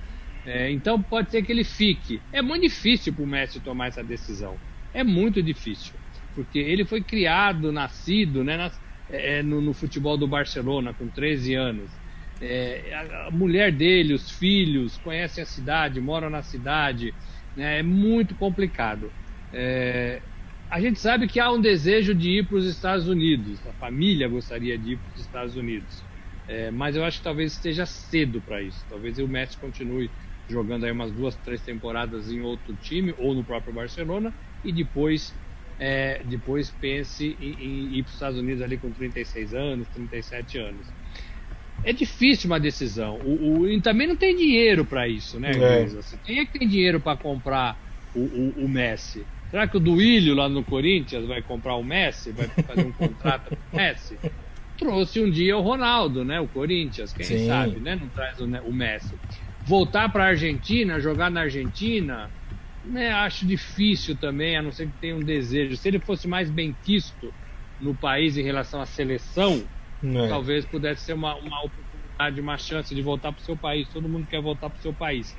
É, 0.49 0.71
então 0.71 1.01
pode 1.01 1.31
ser 1.31 1.43
que 1.43 1.51
ele 1.51 1.63
fique. 1.63 2.19
É 2.31 2.41
muito 2.41 2.63
difícil 2.63 3.13
para 3.13 3.23
o 3.23 3.27
Messi 3.27 3.59
tomar 3.59 3.87
essa 3.87 4.03
decisão 4.03 4.57
é 4.93 5.03
muito 5.03 5.41
difícil, 5.41 5.93
porque 6.35 6.59
ele 6.59 6.85
foi 6.85 7.01
criado, 7.01 7.71
nascido 7.71 8.43
né, 8.43 8.57
nas, 8.57 8.79
é, 9.09 9.43
no, 9.43 9.61
no, 9.61 9.73
futebol 9.73 10.17
do 10.17 10.27
Barcelona 10.27 10.93
com 10.93 11.07
13 11.07 11.53
anos. 11.55 11.91
É, 12.41 12.93
a, 12.93 13.27
a, 13.27 13.31
mulher 13.31 13.71
dele, 13.71 14.13
os 14.13 14.31
filhos, 14.31 14.97
conhecem 14.97 15.43
a 15.43 15.47
cidade, 15.47 15.99
moram 15.99 16.29
na 16.29 16.41
cidade. 16.41 17.13
Né, 17.55 17.79
é 17.79 17.83
muito 17.83 18.35
complicado. 18.35 19.11
É, 19.51 20.21
a 20.69 20.79
gente 20.79 20.99
sabe 20.99 21.27
que 21.27 21.39
há 21.39 21.51
um 21.51 21.61
desejo 21.61 22.13
de 22.13 22.39
ir 22.39 22.47
para 22.47 22.57
os 22.57 22.65
Estados 22.65 23.07
Unidos. 23.07 23.65
A 23.65 23.73
família 23.73 24.27
gostaria 24.27 24.77
de 24.77 24.93
ir 24.93 24.97
para 24.97 25.13
os 25.13 25.21
Estados 25.21 25.55
Unidos. 25.55 26.03
É, 26.47 26.71
mas 26.71 26.95
eu 26.95 27.03
acho 27.03 27.19
que 27.19 27.23
talvez 27.23 27.53
esteja 27.53 27.85
cedo 27.85 28.41
para 28.41 28.61
isso. 28.61 28.85
Talvez 28.87 29.19
o 29.19 29.27
Messi 29.27 29.57
continue 29.57 30.09
jogando 30.49 30.85
aí 30.85 30.91
umas 30.91 31.11
duas, 31.11 31.35
três 31.37 31.61
temporadas 31.61 32.31
em 32.31 32.41
outro 32.41 32.75
time 32.75 33.13
ou 33.17 33.35
no 33.35 33.43
próprio 33.43 33.73
Barcelona 33.73 34.33
e 34.63 34.73
depois, 34.73 35.33
é, 35.77 36.23
depois 36.23 36.71
pense 36.71 37.37
em, 37.39 37.53
em 37.53 37.97
ir 37.97 38.03
para 38.03 38.09
os 38.09 38.13
Estados 38.15 38.39
Unidos 38.39 38.61
ali 38.61 38.77
com 38.77 38.91
36 38.91 39.53
anos, 39.53 39.87
37 39.89 40.57
anos. 40.57 40.87
É 41.85 41.93
difícil 41.93 42.49
uma 42.49 42.59
decisão. 42.59 43.19
O, 43.23 43.59
o 43.59 43.67
e 43.69 43.79
também 43.81 44.07
não 44.07 44.17
tem 44.17 44.35
dinheiro 44.35 44.83
para 44.83 45.07
isso, 45.07 45.39
né, 45.39 45.51
é. 45.51 45.87
Quem 46.25 46.39
é 46.39 46.45
que 46.45 46.59
tem 46.59 46.67
dinheiro 46.67 46.99
para 46.99 47.17
comprar 47.17 47.79
o, 48.13 48.19
o, 48.19 48.65
o, 48.65 48.67
Messi? 48.67 49.25
Será 49.49 49.67
que 49.67 49.77
o 49.77 49.79
Duílio 49.79 50.35
lá 50.35 50.49
no 50.49 50.63
Corinthians 50.63 51.25
vai 51.25 51.41
comprar 51.41 51.75
o 51.75 51.83
Messi? 51.83 52.31
Vai 52.31 52.47
fazer 52.47 52.85
um 52.85 52.91
contrato 52.91 53.49
com 53.49 53.75
o 53.75 53.79
Messi? 53.79 54.19
Trouxe 54.77 55.19
um 55.19 55.29
dia 55.29 55.57
o 55.57 55.61
Ronaldo, 55.61 56.23
né? 56.23 56.39
O 56.39 56.47
Corinthians, 56.47 57.13
quem 57.13 57.25
Sim. 57.25 57.47
sabe, 57.47 57.79
né? 57.79 57.95
Não 57.95 58.09
traz 58.09 58.39
o, 58.39 58.45
o 58.45 58.73
Messi. 58.73 59.15
Voltar 59.69 60.11
para 60.11 60.23
a 60.23 60.27
Argentina, 60.29 60.99
jogar 60.99 61.29
na 61.29 61.41
Argentina, 61.41 62.27
né, 62.83 63.11
acho 63.11 63.45
difícil 63.45 64.17
também, 64.17 64.57
a 64.57 64.63
não 64.63 64.71
ser 64.71 64.87
que 64.87 64.97
tenha 64.99 65.15
um 65.15 65.23
desejo. 65.23 65.77
Se 65.77 65.87
ele 65.87 65.99
fosse 65.99 66.27
mais 66.27 66.49
bem 66.49 66.75
quisto 66.83 67.31
no 67.79 67.93
país 67.93 68.35
em 68.35 68.41
relação 68.41 68.81
à 68.81 68.87
seleção, 68.87 69.63
é. 70.03 70.27
talvez 70.27 70.65
pudesse 70.65 71.05
ser 71.05 71.13
uma, 71.13 71.35
uma 71.35 71.63
oportunidade, 71.63 72.41
uma 72.41 72.57
chance 72.57 72.95
de 72.95 73.01
voltar 73.03 73.31
para 73.31 73.39
o 73.39 73.45
seu 73.45 73.55
país. 73.55 73.87
Todo 73.89 74.09
mundo 74.09 74.25
quer 74.25 74.41
voltar 74.41 74.71
para 74.71 74.79
o 74.79 74.81
seu 74.81 74.91
país. 74.91 75.37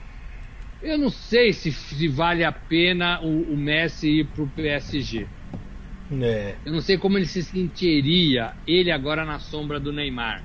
Eu 0.81 0.97
não 0.97 1.11
sei 1.11 1.53
se, 1.53 1.73
se 1.73 2.07
vale 2.07 2.45
a 2.45 2.53
pena 2.53 3.21
o, 3.23 3.53
o 3.53 3.57
Messi 3.57 4.21
ir 4.21 4.27
para 4.27 4.45
o 4.45 4.49
PSG. 4.49 5.27
É. 6.23 6.55
Eu 6.65 6.73
não 6.73 6.81
sei 6.81 6.97
como 6.97 7.19
ele 7.19 7.27
se 7.27 7.43
sentiria, 7.43 8.55
ele 8.65 8.93
agora 8.93 9.25
na 9.25 9.41
sombra 9.41 9.81
do 9.81 9.93
Neymar. 9.93 10.45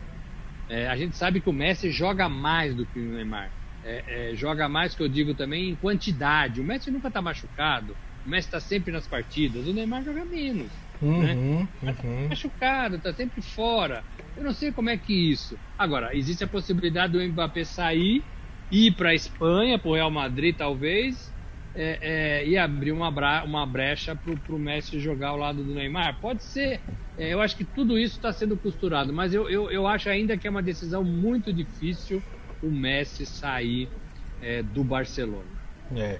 É, 0.67 0.88
a 0.88 0.98
gente 0.98 1.15
sabe 1.15 1.39
que 1.39 1.50
o 1.50 1.54
Messi 1.54 1.91
joga 1.91 2.28
mais 2.28 2.74
do 2.74 2.84
que 2.88 3.00
o 3.00 3.13
Neymar 3.13 3.55
é, 3.86 4.32
é, 4.32 4.36
joga 4.36 4.67
mais, 4.67 4.95
que 4.95 5.04
eu 5.04 5.08
digo 5.08 5.36
também, 5.36 5.69
em 5.69 5.76
quantidade. 5.76 6.60
O 6.60 6.63
Messi 6.63 6.89
nunca 6.89 7.08
está 7.08 7.21
machucado, 7.21 7.95
o 8.26 8.30
Messi 8.30 8.48
está 8.48 8.60
sempre 8.60 8.91
nas 8.91 9.08
partidas, 9.08 9.67
o 9.67 9.74
Neymar 9.74 10.04
joga 10.04 10.26
menos. 10.26 10.74
Uhum, 11.00 11.21
né? 11.21 11.36
uhum. 11.36 11.67
Tá 11.80 12.30
machucado, 12.30 12.95
está 12.95 13.13
sempre 13.13 13.43
fora. 13.43 14.04
Eu 14.36 14.43
não 14.43 14.54
sei 14.54 14.71
como 14.71 14.89
é 14.89 14.98
que 14.98 15.13
isso. 15.32 15.60
Agora, 15.78 16.15
existe 16.15 16.43
a 16.43 16.48
possibilidade 16.48 17.13
do 17.13 17.24
Mbappé 17.24 17.63
sair, 17.63 18.24
ir 18.71 18.95
para 18.95 19.10
a 19.10 19.15
Espanha, 19.15 19.78
para 19.78 19.89
o 19.89 19.93
Real 19.93 20.10
Madrid, 20.10 20.56
talvez, 20.58 21.32
é, 21.76 22.00
é, 22.41 22.48
e 22.48 22.58
abrir 22.58 22.91
uma, 22.91 23.10
uma 23.43 23.65
brecha 23.67 24.15
para 24.15 24.56
o 24.56 24.60
Messi 24.60 25.00
jogar 25.00 25.30
ao 25.30 25.38
lado 25.38 25.63
do 25.63 25.76
Neymar? 25.76 26.19
Pode 26.19 26.43
ser. 26.43 26.82
É, 27.17 27.32
eu 27.32 27.39
acho 27.39 27.56
que 27.56 27.63
tudo 27.63 27.98
isso 27.98 28.15
está 28.15 28.34
sendo 28.34 28.58
costurado, 28.58 29.13
mas 29.13 29.34
eu, 29.34 29.50
eu, 29.50 29.71
eu 29.71 29.88
acho 29.88 30.10
ainda 30.10 30.38
que 30.38 30.48
é 30.48 30.50
uma 30.50 30.63
decisão 30.63 31.04
muito 31.04 31.54
difícil 31.54 32.21
o 32.62 32.70
Messi 32.70 33.26
sair 33.26 33.89
é, 34.41 34.62
do 34.62 34.84
Barcelona. 34.84 35.46
É. 35.96 36.20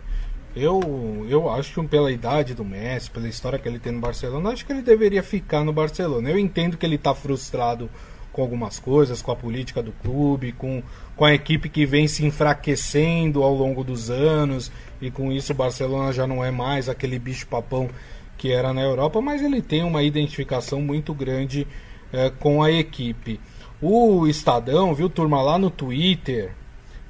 Eu, 0.56 1.26
eu 1.30 1.50
acho 1.50 1.82
que 1.82 1.88
pela 1.88 2.12
idade 2.12 2.54
do 2.54 2.64
Messi, 2.64 3.12
pela 3.12 3.28
história 3.28 3.60
que 3.60 3.68
ele 3.68 3.78
tem 3.78 3.92
no 3.92 4.00
Barcelona, 4.00 4.52
acho 4.52 4.66
que 4.66 4.72
ele 4.72 4.82
deveria 4.82 5.22
ficar 5.22 5.66
no 5.66 5.74
Barcelona. 5.74 6.30
Eu 6.30 6.40
entendo 6.40 6.78
que 6.78 6.86
ele 6.86 6.96
está 6.96 7.14
frustrado 7.14 7.90
com 8.32 8.42
algumas 8.42 8.80
coisas, 8.80 9.22
com 9.22 9.32
a 9.32 9.36
política 9.36 9.82
do 9.82 9.92
clube, 9.92 10.52
com, 10.54 10.84
com 11.16 11.26
a 11.26 11.34
equipe 11.34 11.70
que 11.70 11.86
vem 11.86 12.08
se 12.08 12.26
enfraquecendo 12.26 13.44
ao 13.44 13.54
longo 13.54 13.84
dos 13.84 14.10
anos, 14.10 14.72
e 15.02 15.10
com 15.10 15.32
isso 15.32 15.54
o 15.54 15.56
Barcelona 15.56 16.12
já 16.12 16.28
não 16.28 16.44
é 16.44 16.52
mais 16.52 16.90
aquele 16.90 17.18
bicho-papão 17.18 17.90
que 18.38 18.52
era 18.52 18.74
na 18.74 18.82
Europa, 18.82 19.22
mas 19.22 19.42
ele 19.42 19.62
tem 19.62 19.84
uma 19.84 20.04
identificação 20.04 20.82
muito 20.82 21.14
grande 21.14 21.66
é, 22.12 22.30
com 22.30 22.62
a 22.62 22.70
equipe. 22.70 23.40
O 23.82 24.28
Estadão, 24.28 24.94
viu, 24.94 25.10
turma, 25.10 25.42
lá 25.42 25.58
no 25.58 25.70
Twitter, 25.70 26.52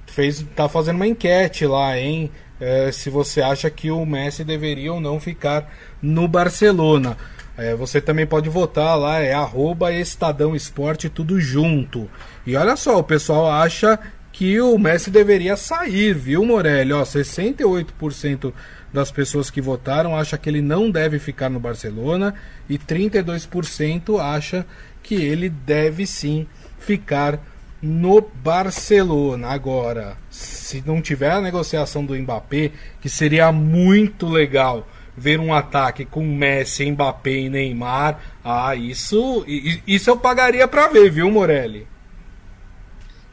fez, 0.08 0.45
tá 0.56 0.67
fazendo 0.67 0.97
uma 0.97 1.08
enquete 1.08 1.65
lá, 1.65 1.97
hein? 1.97 2.32
É, 2.60 2.91
se 2.91 3.10
você 3.10 3.41
acha 3.41 3.69
que 3.69 3.91
o 3.91 4.06
Messi 4.06 4.43
deveria 4.43 4.93
ou 4.93 5.01
não 5.01 5.19
ficar 5.19 5.69
no 6.01 6.28
Barcelona. 6.28 7.17
É, 7.58 7.73
você 7.75 8.01
também 8.01 8.25
pode 8.25 8.49
votar 8.49 8.97
lá, 8.97 9.19
é 9.19 9.34
arroba 9.34 9.93
Estadão 9.93 10.56
Esporte, 10.56 11.10
tudo 11.10 11.39
junto. 11.39 12.10
E 12.45 12.56
olha 12.56 12.75
só, 12.75 12.99
o 12.99 13.04
pessoal 13.04 13.49
acha 13.49 13.99
que 14.32 14.60
o 14.60 14.78
Messi 14.78 15.10
deveria 15.10 15.56
sair, 15.56 16.13
viu, 16.13 16.45
Morelli? 16.45 16.91
Ó, 16.91 17.01
68% 17.04 18.51
das 18.91 19.12
pessoas 19.12 19.49
que 19.49 19.62
votaram 19.62 20.17
acha 20.17 20.38
que 20.38 20.49
ele 20.49 20.62
não 20.62 20.91
deve 20.91 21.19
ficar 21.19 21.49
no 21.49 21.60
Barcelona 21.60 22.34
e 22.69 22.78
32% 22.78 24.19
acha 24.19 24.65
que 25.05 25.13
ele 25.13 25.49
deve 25.49 26.07
sim 26.07 26.47
ficar 26.79 27.39
no 27.79 28.19
Barcelona. 28.21 29.49
Agora, 29.49 30.17
se 30.31 30.83
não 30.85 30.99
tiver 30.99 31.31
a 31.31 31.39
negociação 31.39 32.03
do 32.03 32.15
Mbappé, 32.15 32.71
que 32.99 33.07
seria 33.07 33.51
muito 33.51 34.27
legal 34.27 34.87
ver 35.15 35.39
um 35.39 35.53
ataque 35.53 36.03
com 36.03 36.25
Messi, 36.25 36.91
Mbappé 36.91 37.41
e 37.41 37.49
Neymar, 37.49 38.19
ah, 38.43 38.75
isso, 38.75 39.45
isso 39.85 40.09
eu 40.09 40.17
pagaria 40.17 40.67
para 40.67 40.87
ver, 40.87 41.11
viu, 41.11 41.31
Morelli? 41.31 41.87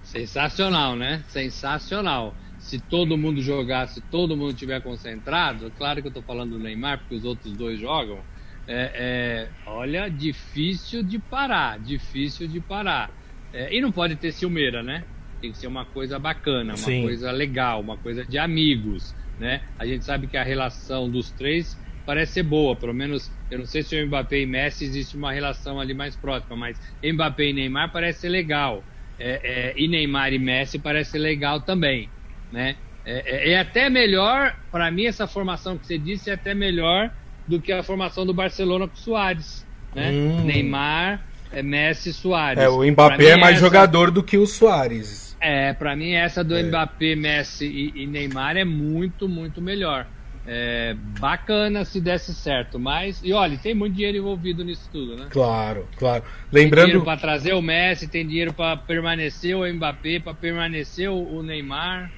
Sensacional, 0.04 0.94
né? 0.94 1.24
Sensacional. 1.28 2.34
Se 2.58 2.78
todo 2.78 3.16
mundo 3.16 3.40
jogar, 3.40 3.88
se 3.88 4.00
todo 4.02 4.36
mundo 4.36 4.52
tiver 4.52 4.80
concentrado, 4.82 5.72
claro 5.76 6.02
que 6.02 6.08
eu 6.08 6.10
estou 6.10 6.22
falando 6.22 6.50
do 6.50 6.58
Neymar, 6.58 6.98
porque 6.98 7.14
os 7.14 7.24
outros 7.24 7.52
dois 7.54 7.80
jogam, 7.80 8.18
é, 8.66 8.92
é, 8.94 9.50
olha, 9.66 10.08
difícil 10.08 11.02
de 11.02 11.18
parar, 11.18 11.78
difícil 11.80 12.46
de 12.46 12.60
parar. 12.60 13.10
É, 13.52 13.74
e 13.76 13.80
não 13.80 13.92
pode 13.92 14.16
ter 14.16 14.32
ciumeira, 14.32 14.82
né? 14.82 15.04
Tem 15.40 15.52
que 15.52 15.58
ser 15.58 15.66
uma 15.66 15.84
coisa 15.84 16.18
bacana, 16.18 16.74
uma 16.74 16.76
Sim. 16.76 17.02
coisa 17.02 17.30
legal, 17.32 17.80
uma 17.80 17.98
coisa 17.98 18.24
de 18.24 18.38
amigos, 18.38 19.14
né? 19.38 19.60
A 19.78 19.86
gente 19.86 20.04
sabe 20.04 20.28
que 20.28 20.36
a 20.36 20.44
relação 20.44 21.10
dos 21.10 21.32
três 21.32 21.76
parece 22.04 22.34
ser 22.34 22.42
boa, 22.44 22.76
pelo 22.76 22.94
menos, 22.94 23.30
eu 23.50 23.58
não 23.58 23.66
sei 23.66 23.82
se 23.82 24.00
o 24.00 24.06
Mbappé 24.06 24.40
e 24.40 24.46
Messi 24.46 24.84
existe 24.84 25.16
uma 25.16 25.32
relação 25.32 25.78
ali 25.78 25.94
mais 25.94 26.16
próxima, 26.16 26.56
mas 26.56 26.78
Mbappé 27.04 27.50
e 27.50 27.52
Neymar 27.52 27.92
parece 27.92 28.20
ser 28.20 28.28
legal. 28.28 28.84
é, 29.18 29.70
é, 29.70 29.74
e 29.76 29.86
Neymar 29.88 30.32
e 30.32 30.38
Messi 30.38 30.78
parece 30.78 31.18
legal 31.18 31.60
também, 31.62 32.10
né? 32.50 32.76
É, 33.04 33.50
é, 33.50 33.52
é 33.52 33.58
até 33.58 33.90
melhor, 33.90 34.54
para 34.70 34.90
mim, 34.90 35.06
essa 35.06 35.26
formação 35.26 35.78
que 35.78 35.86
você 35.86 35.98
disse 35.98 36.30
é 36.30 36.34
até 36.34 36.54
melhor 36.54 37.10
do 37.46 37.60
que 37.60 37.72
a 37.72 37.82
formação 37.82 38.24
do 38.24 38.32
Barcelona 38.32 38.88
com 38.88 38.96
Soares, 38.96 39.66
né? 39.94 40.10
Hum. 40.10 40.44
Neymar, 40.44 41.24
é, 41.52 41.62
Messi, 41.62 42.12
Soares. 42.12 42.62
É, 42.62 42.68
o 42.68 42.82
Mbappé 42.90 43.30
é 43.30 43.36
mais 43.36 43.56
essa... 43.56 43.64
jogador 43.64 44.10
do 44.10 44.22
que 44.22 44.38
o 44.38 44.46
Soares. 44.46 45.36
É, 45.40 45.72
para 45.72 45.96
mim 45.96 46.12
essa 46.12 46.42
do 46.44 46.56
é. 46.56 46.62
Mbappé, 46.62 47.16
Messi 47.16 47.66
e, 47.66 48.02
e, 48.02 48.06
Neymar 48.06 48.56
é 48.56 48.64
muito, 48.64 49.28
muito 49.28 49.60
melhor. 49.60 50.06
É 50.44 50.96
bacana 51.20 51.84
se 51.84 52.00
desse 52.00 52.34
certo, 52.34 52.76
mas 52.76 53.20
e 53.22 53.32
olha, 53.32 53.56
tem 53.56 53.74
muito 53.74 53.94
dinheiro 53.94 54.18
envolvido 54.18 54.64
nisso 54.64 54.88
tudo, 54.90 55.16
né? 55.16 55.26
Claro, 55.30 55.86
claro. 55.96 56.24
Lembrando 56.50 56.86
tem 56.86 56.86
dinheiro 56.86 57.04
para 57.04 57.16
trazer 57.16 57.52
o 57.54 57.62
Messi, 57.62 58.08
tem 58.08 58.26
dinheiro 58.26 58.52
para 58.52 58.76
permanecer 58.76 59.56
o 59.56 59.64
Mbappé, 59.72 60.18
para 60.18 60.34
permanecer 60.34 61.08
o, 61.08 61.36
o 61.36 61.42
Neymar. 61.44 62.10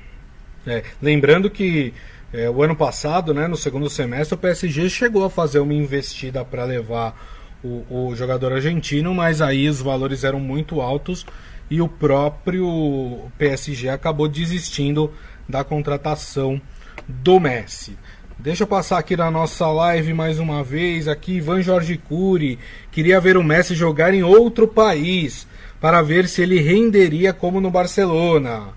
É, 0.66 0.82
lembrando 1.02 1.50
que 1.50 1.92
é, 2.34 2.50
o 2.50 2.64
ano 2.64 2.74
passado, 2.74 3.32
né, 3.32 3.46
no 3.46 3.56
segundo 3.56 3.88
semestre, 3.88 4.34
o 4.34 4.38
PSG 4.38 4.90
chegou 4.90 5.24
a 5.24 5.30
fazer 5.30 5.60
uma 5.60 5.72
investida 5.72 6.44
para 6.44 6.64
levar 6.64 7.16
o, 7.62 7.84
o, 7.88 8.16
jogador 8.16 8.52
argentino, 8.52 9.14
mas 9.14 9.40
aí 9.40 9.68
os 9.68 9.80
valores 9.80 10.24
eram 10.24 10.40
muito 10.40 10.80
altos 10.80 11.24
e 11.70 11.80
o 11.80 11.86
próprio 11.86 13.30
PSG 13.38 13.88
acabou 13.88 14.26
desistindo 14.26 15.12
da 15.48 15.62
contratação 15.62 16.60
do 17.06 17.38
Messi. 17.38 17.96
Deixa 18.36 18.64
eu 18.64 18.66
passar 18.66 18.98
aqui 18.98 19.16
na 19.16 19.30
nossa 19.30 19.68
live 19.68 20.12
mais 20.12 20.40
uma 20.40 20.64
vez. 20.64 21.06
Aqui, 21.06 21.34
Ivan 21.34 21.62
Jorge 21.62 21.96
Cury 21.96 22.58
queria 22.90 23.20
ver 23.20 23.36
o 23.36 23.44
Messi 23.44 23.76
jogar 23.76 24.12
em 24.12 24.24
outro 24.24 24.66
país 24.66 25.46
para 25.80 26.02
ver 26.02 26.26
se 26.26 26.42
ele 26.42 26.60
renderia 26.60 27.32
como 27.32 27.60
no 27.60 27.70
Barcelona. 27.70 28.74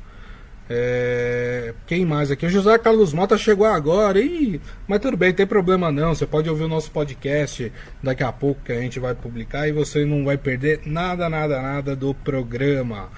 É... 0.69 1.73
Quem 1.85 2.05
mais 2.05 2.29
aqui? 2.29 2.45
O 2.45 2.49
José 2.49 2.77
Carlos 2.77 3.13
Mota 3.13 3.37
chegou 3.37 3.65
agora. 3.65 4.19
Ih, 4.19 4.59
mas 4.87 4.99
tudo 4.99 5.15
bem, 5.15 5.33
tem 5.33 5.47
problema 5.47 5.91
não. 5.91 6.13
Você 6.13 6.25
pode 6.25 6.49
ouvir 6.49 6.63
o 6.63 6.67
nosso 6.67 6.91
podcast 6.91 7.71
daqui 8.03 8.23
a 8.23 8.31
pouco 8.31 8.61
que 8.63 8.71
a 8.71 8.79
gente 8.79 8.99
vai 8.99 9.15
publicar 9.15 9.67
e 9.67 9.71
você 9.71 10.05
não 10.05 10.25
vai 10.25 10.37
perder 10.37 10.81
nada, 10.85 11.29
nada, 11.29 11.61
nada 11.61 11.95
do 11.95 12.13
programa. 12.13 13.09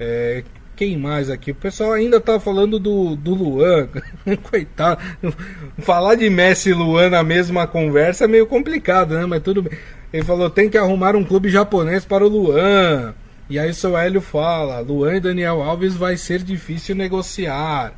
É... 0.00 0.42
Quem 0.74 0.94
mais 0.94 1.30
aqui? 1.30 1.52
O 1.52 1.54
pessoal 1.54 1.92
ainda 1.92 2.20
tá 2.20 2.38
falando 2.38 2.78
do, 2.78 3.16
do 3.16 3.34
Luan. 3.34 3.88
Coitado. 4.50 5.00
Falar 5.78 6.16
de 6.16 6.28
Messi 6.28 6.68
e 6.68 6.74
Luan 6.74 7.08
na 7.08 7.22
mesma 7.22 7.66
conversa 7.66 8.24
é 8.24 8.28
meio 8.28 8.46
complicado, 8.46 9.14
né? 9.14 9.24
Mas 9.24 9.42
tudo 9.42 9.62
bem. 9.62 9.72
Ele 10.12 10.22
falou: 10.22 10.50
tem 10.50 10.68
que 10.68 10.76
arrumar 10.76 11.16
um 11.16 11.24
clube 11.24 11.48
japonês 11.48 12.04
para 12.04 12.22
o 12.22 12.28
Luan. 12.28 13.14
E 13.48 13.58
aí 13.58 13.72
seu 13.72 13.96
Hélio 13.96 14.20
fala: 14.20 14.80
Luan 14.80 15.16
e 15.16 15.20
Daniel 15.20 15.62
Alves 15.62 15.94
vai 15.94 16.16
ser 16.16 16.42
difícil 16.42 16.94
negociar, 16.94 17.94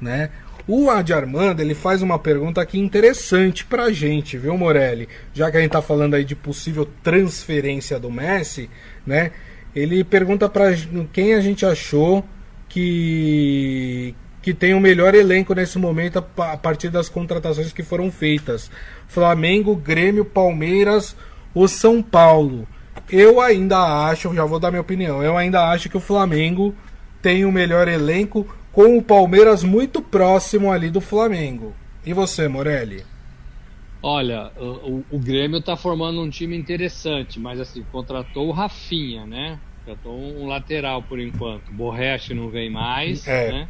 né? 0.00 0.30
O 0.68 0.90
Adi 0.90 1.12
Armando 1.12 1.60
ele 1.60 1.74
faz 1.74 2.02
uma 2.02 2.18
pergunta 2.18 2.60
aqui 2.60 2.78
interessante 2.78 3.64
pra 3.64 3.90
gente, 3.90 4.36
viu, 4.36 4.56
Morelli? 4.56 5.08
Já 5.32 5.50
que 5.50 5.56
a 5.56 5.60
gente 5.60 5.72
tá 5.72 5.82
falando 5.82 6.14
aí 6.14 6.24
de 6.24 6.36
possível 6.36 6.88
transferência 7.02 7.98
do 7.98 8.10
Messi, 8.10 8.70
né? 9.06 9.32
Ele 9.74 10.04
pergunta 10.04 10.48
para 10.48 10.74
quem 11.12 11.34
a 11.34 11.40
gente 11.40 11.64
achou 11.64 12.24
que 12.68 14.14
que 14.42 14.54
tem 14.54 14.72
o 14.72 14.80
melhor 14.80 15.14
elenco 15.14 15.54
nesse 15.54 15.78
momento 15.78 16.24
a 16.38 16.56
partir 16.56 16.88
das 16.88 17.08
contratações 17.08 17.72
que 17.72 17.82
foram 17.82 18.10
feitas. 18.10 18.70
Flamengo, 19.06 19.76
Grêmio, 19.76 20.24
Palmeiras 20.24 21.14
ou 21.54 21.68
São 21.68 22.02
Paulo. 22.02 22.66
Eu 23.10 23.40
ainda 23.40 24.08
acho, 24.08 24.34
já 24.34 24.44
vou 24.44 24.60
dar 24.60 24.70
minha 24.70 24.80
opinião, 24.80 25.22
eu 25.22 25.36
ainda 25.36 25.68
acho 25.70 25.88
que 25.88 25.96
o 25.96 26.00
Flamengo 26.00 26.74
tem 27.20 27.44
o 27.44 27.52
melhor 27.52 27.88
elenco 27.88 28.46
com 28.72 28.96
o 28.96 29.02
Palmeiras 29.02 29.62
muito 29.64 30.00
próximo 30.00 30.70
ali 30.70 30.90
do 30.90 31.00
Flamengo. 31.00 31.74
E 32.04 32.12
você, 32.12 32.48
Morelli? 32.48 33.04
Olha, 34.02 34.50
o, 34.56 35.04
o 35.10 35.18
Grêmio 35.18 35.58
está 35.58 35.76
formando 35.76 36.22
um 36.22 36.30
time 36.30 36.56
interessante, 36.56 37.38
mas 37.38 37.60
assim, 37.60 37.84
contratou 37.92 38.48
o 38.48 38.52
Rafinha, 38.52 39.26
né? 39.26 39.60
Contratou 39.84 40.18
um 40.18 40.46
lateral 40.46 41.02
por 41.02 41.20
enquanto. 41.20 41.70
Borreche 41.70 42.32
não 42.32 42.48
vem 42.48 42.70
mais, 42.70 43.26
é. 43.26 43.52
né? 43.52 43.68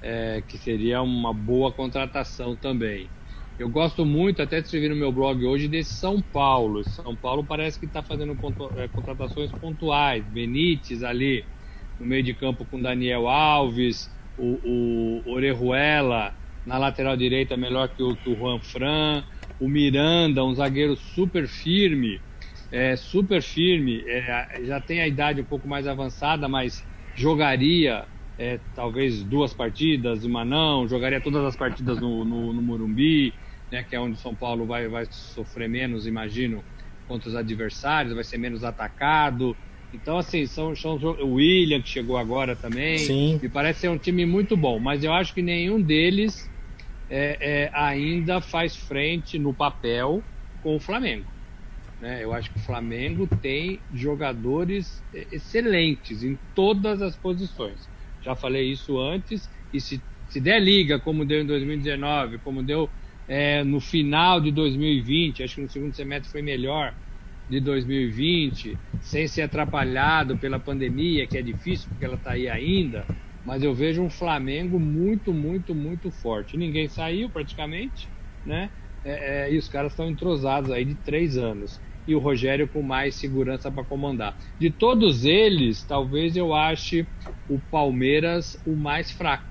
É, 0.00 0.42
que 0.46 0.56
seria 0.58 1.02
uma 1.02 1.34
boa 1.34 1.72
contratação 1.72 2.54
também. 2.54 3.10
Eu 3.58 3.68
gosto 3.68 4.04
muito, 4.04 4.40
até 4.40 4.58
escrevi 4.58 4.88
no 4.88 4.94
meu 4.94 5.10
blog 5.10 5.44
hoje, 5.44 5.66
desse 5.66 5.92
São 5.94 6.22
Paulo. 6.22 6.84
São 6.84 7.16
Paulo 7.16 7.44
parece 7.44 7.78
que 7.78 7.86
está 7.86 8.02
fazendo 8.02 8.36
é, 8.76 8.86
contratações 8.88 9.50
pontuais. 9.52 10.24
Benítez 10.24 11.02
ali 11.02 11.44
no 11.98 12.06
meio 12.06 12.22
de 12.22 12.34
campo 12.34 12.64
com 12.64 12.80
Daniel 12.80 13.28
Alves, 13.28 14.08
o, 14.38 15.22
o 15.26 15.32
Orejuela 15.32 16.32
na 16.64 16.78
lateral 16.78 17.16
direita 17.16 17.56
melhor 17.56 17.88
que 17.88 18.02
o, 18.02 18.14
que 18.14 18.30
o 18.30 18.36
Juan 18.36 18.60
Fran 18.60 19.24
o 19.60 19.68
Miranda, 19.68 20.44
um 20.44 20.54
zagueiro 20.54 20.96
super 20.96 21.46
firme, 21.48 22.20
é, 22.70 22.96
super 22.96 23.42
firme, 23.42 24.04
é, 24.06 24.62
já 24.64 24.80
tem 24.80 25.00
a 25.00 25.08
idade 25.08 25.40
um 25.40 25.44
pouco 25.44 25.66
mais 25.66 25.86
avançada, 25.86 26.48
mas 26.48 26.84
jogaria 27.14 28.04
é, 28.38 28.60
talvez 28.74 29.24
duas 29.24 29.52
partidas, 29.52 30.24
uma 30.24 30.44
não, 30.44 30.86
jogaria 30.86 31.20
todas 31.20 31.44
as 31.44 31.56
partidas 31.56 32.00
no, 32.00 32.24
no, 32.24 32.52
no 32.52 32.62
Morumbi, 32.62 33.34
né, 33.70 33.82
que 33.82 33.94
é 33.94 34.00
onde 34.00 34.16
o 34.16 34.20
São 34.20 34.34
Paulo 34.34 34.66
vai, 34.66 34.88
vai 34.88 35.06
sofrer 35.10 35.68
menos, 35.68 36.06
imagino, 36.06 36.64
contra 37.06 37.28
os 37.28 37.34
adversários, 37.34 38.14
vai 38.14 38.24
ser 38.24 38.38
menos 38.38 38.64
atacado. 38.64 39.56
Então, 39.92 40.18
assim, 40.18 40.46
são, 40.46 40.76
são 40.76 40.96
o 40.96 41.34
William, 41.34 41.80
que 41.80 41.88
chegou 41.88 42.16
agora 42.16 42.54
também, 42.54 42.98
Sim. 42.98 43.40
me 43.42 43.48
parece 43.48 43.80
ser 43.80 43.88
um 43.88 43.98
time 43.98 44.26
muito 44.26 44.56
bom, 44.56 44.78
mas 44.78 45.02
eu 45.02 45.12
acho 45.12 45.32
que 45.32 45.40
nenhum 45.40 45.80
deles 45.80 46.48
é, 47.08 47.38
é, 47.40 47.70
ainda 47.72 48.40
faz 48.40 48.76
frente 48.76 49.38
no 49.38 49.54
papel 49.54 50.22
com 50.62 50.76
o 50.76 50.80
Flamengo. 50.80 51.26
Né? 52.00 52.22
Eu 52.22 52.32
acho 52.32 52.50
que 52.50 52.58
o 52.58 52.62
Flamengo 52.62 53.26
tem 53.40 53.80
jogadores 53.92 55.02
excelentes 55.12 56.22
em 56.22 56.38
todas 56.54 57.00
as 57.00 57.16
posições. 57.16 57.88
Já 58.20 58.36
falei 58.36 58.70
isso 58.70 58.98
antes, 59.00 59.48
e 59.72 59.80
se, 59.80 60.02
se 60.28 60.40
der 60.40 60.60
liga, 60.60 61.00
como 61.00 61.24
deu 61.24 61.40
em 61.40 61.46
2019, 61.46 62.38
como 62.38 62.62
deu 62.62 62.90
é, 63.28 63.62
no 63.64 63.80
final 63.80 64.40
de 64.40 64.50
2020, 64.50 65.42
acho 65.42 65.56
que 65.56 65.60
no 65.62 65.68
segundo 65.70 65.94
semestre 65.94 66.30
foi 66.30 66.42
melhor 66.42 66.96
de 67.48 67.60
2020, 67.60 68.80
sem 69.00 69.28
ser 69.28 69.42
atrapalhado 69.42 70.38
pela 70.38 70.58
pandemia, 70.58 71.26
que 71.28 71.36
é 71.38 71.42
difícil 71.42 71.88
porque 71.90 72.04
ela 72.04 72.16
está 72.16 72.32
aí 72.32 72.48
ainda, 72.48 73.08
mas 73.44 73.62
eu 73.62 73.74
vejo 73.74 74.02
um 74.02 74.10
Flamengo 74.10 74.78
muito, 74.80 75.32
muito, 75.32 75.74
muito 75.74 76.10
forte. 76.10 76.56
Ninguém 76.56 76.88
saiu 76.88 77.30
praticamente, 77.30 78.10
né? 78.44 78.70
É, 79.04 79.46
é, 79.48 79.52
e 79.52 79.58
os 79.58 79.68
caras 79.68 79.92
estão 79.92 80.08
entrosados 80.08 80.70
aí 80.70 80.84
de 80.84 80.96
três 80.96 81.36
anos. 81.36 81.80
E 82.06 82.14
o 82.14 82.18
Rogério 82.18 82.68
com 82.68 82.82
mais 82.82 83.16
segurança 83.16 83.70
para 83.70 83.84
comandar. 83.84 84.36
De 84.58 84.70
todos 84.70 85.24
eles, 85.24 85.84
talvez 85.84 86.36
eu 86.36 86.54
ache 86.54 87.06
o 87.46 87.60
Palmeiras 87.60 88.56
o 88.64 88.76
mais 88.76 89.10
fraco. 89.10 89.47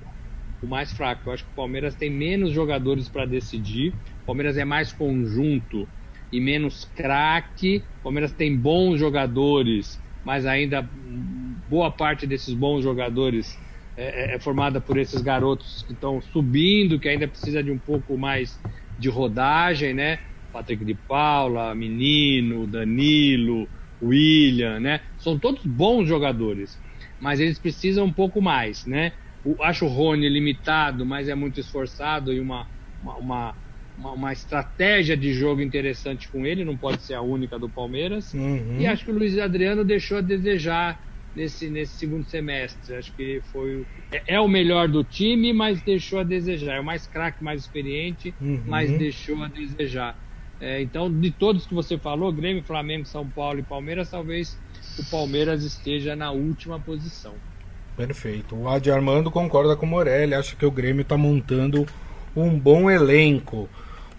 O 0.62 0.68
mais 0.68 0.92
fraco. 0.92 1.30
Eu 1.30 1.34
acho 1.34 1.44
que 1.44 1.52
o 1.52 1.56
Palmeiras 1.56 1.96
tem 1.96 2.10
menos 2.10 2.52
jogadores 2.52 3.08
para 3.08 3.26
decidir. 3.26 3.94
O 4.24 4.26
Palmeiras 4.26 4.58
é 4.58 4.66
mais 4.66 4.92
conjunto 4.92 5.88
e 6.32 6.40
menos 6.40 6.84
craque. 6.84 7.86
O 8.00 8.04
Palmeiras 8.04 8.32
tem 8.32 8.58
bons 8.58 8.98
jogadores, 9.00 10.02
mas 10.24 10.46
ainda 10.46 10.90
boa 11.68 11.92
parte 11.92 12.26
desses 12.26 12.54
bons 12.54 12.82
jogadores 12.84 13.58
é, 13.96 14.34
é, 14.34 14.36
é 14.36 14.40
formada 14.40 14.80
por 14.80 14.98
esses 14.98 15.22
garotos 15.22 15.84
que 15.86 15.94
estão 15.94 16.22
subindo, 16.22 17.00
que 17.00 17.10
ainda 17.10 17.28
precisa 17.28 17.64
de 17.64 17.72
um 17.72 17.80
pouco 17.80 18.18
mais 18.18 18.60
de 18.98 19.10
rodagem, 19.10 19.94
né? 19.94 20.20
Patrick 20.52 20.84
de 20.86 20.96
Paula, 20.96 21.76
Menino, 21.76 22.68
Danilo, 22.68 23.70
William, 24.02 24.80
né? 24.80 25.02
São 25.18 25.38
todos 25.40 25.64
bons 25.66 26.08
jogadores, 26.08 26.80
mas 27.20 27.40
eles 27.40 27.60
precisam 27.60 28.06
um 28.06 28.14
pouco 28.14 28.42
mais, 28.42 28.86
né? 28.86 29.14
O, 29.48 29.64
acho 29.64 29.86
o 29.86 29.88
Rony 29.88 30.28
limitado, 30.28 31.06
mas 31.06 31.30
é 31.30 31.36
muito 31.36 31.60
esforçado 31.60 32.34
e 32.34 32.40
uma, 32.40 32.68
uma, 33.02 33.56
uma, 33.98 34.12
uma, 34.12 34.34
estratégia 34.34 35.16
de 35.16 35.34
jogo 35.34 35.62
interessante 35.62 36.28
com 36.28 36.46
ele, 36.46 36.66
não 36.66 36.76
pode 36.76 37.02
ser 37.02 37.14
a 37.14 37.22
única 37.22 37.58
do 37.58 37.70
Palmeiras. 37.70 38.34
Uhum. 38.34 38.78
E 38.80 38.86
acho 38.86 39.06
que 39.06 39.12
o 39.12 39.18
Luiz 39.18 39.38
Adriano 39.38 39.86
deixou 39.86 40.18
a 40.18 40.22
desejar 40.22 41.02
nesse, 41.34 41.70
nesse 41.70 41.96
segundo 41.98 42.26
semestre. 42.26 42.96
Acho 42.96 43.14
que 43.14 43.42
foi 43.52 43.86
é, 44.12 44.36
é, 44.36 44.40
o 44.40 44.48
melhor 44.48 44.88
do 44.88 45.04
time, 45.04 45.54
mas 45.54 45.82
deixou 45.82 46.20
a 46.20 46.24
desejar. 46.24 46.76
É 46.76 46.80
o 46.80 46.84
mais 46.84 47.08
craque, 47.08 47.44
mais 47.44 47.62
experiente, 47.62 48.34
uhum. 48.42 48.64
mas 48.66 48.92
deixou 48.98 49.42
a 49.44 49.48
desejar. 49.48 50.18
É, 50.60 50.82
então, 50.82 51.12
de 51.12 51.32
todos 51.32 51.68
que 51.68 51.74
você 51.74 51.98
falou, 51.98 52.34
Grêmio, 52.34 52.64
Flamengo, 52.64 53.06
São 53.06 53.28
Paulo 53.30 53.60
e 53.60 53.64
Palmeiras, 53.64 54.10
talvez 54.10 54.60
o 54.98 55.06
Palmeiras 55.06 55.64
esteja 55.64 56.16
na 56.16 56.32
última 56.32 56.80
posição. 56.80 57.36
Perfeito. 57.98 58.56
O 58.56 58.70
Adi 58.70 58.92
Armando 58.92 59.32
concorda 59.32 59.76
com 59.76 59.88
o 59.88 59.90
Morelli, 59.90 60.36
acha 60.36 60.56
que 60.56 60.66
o 60.66 60.70
Grêmio 60.70 61.02
está 61.02 61.18
montando 61.18 61.84
um 62.36 62.58
bom 62.58 62.92
elenco. 62.92 63.68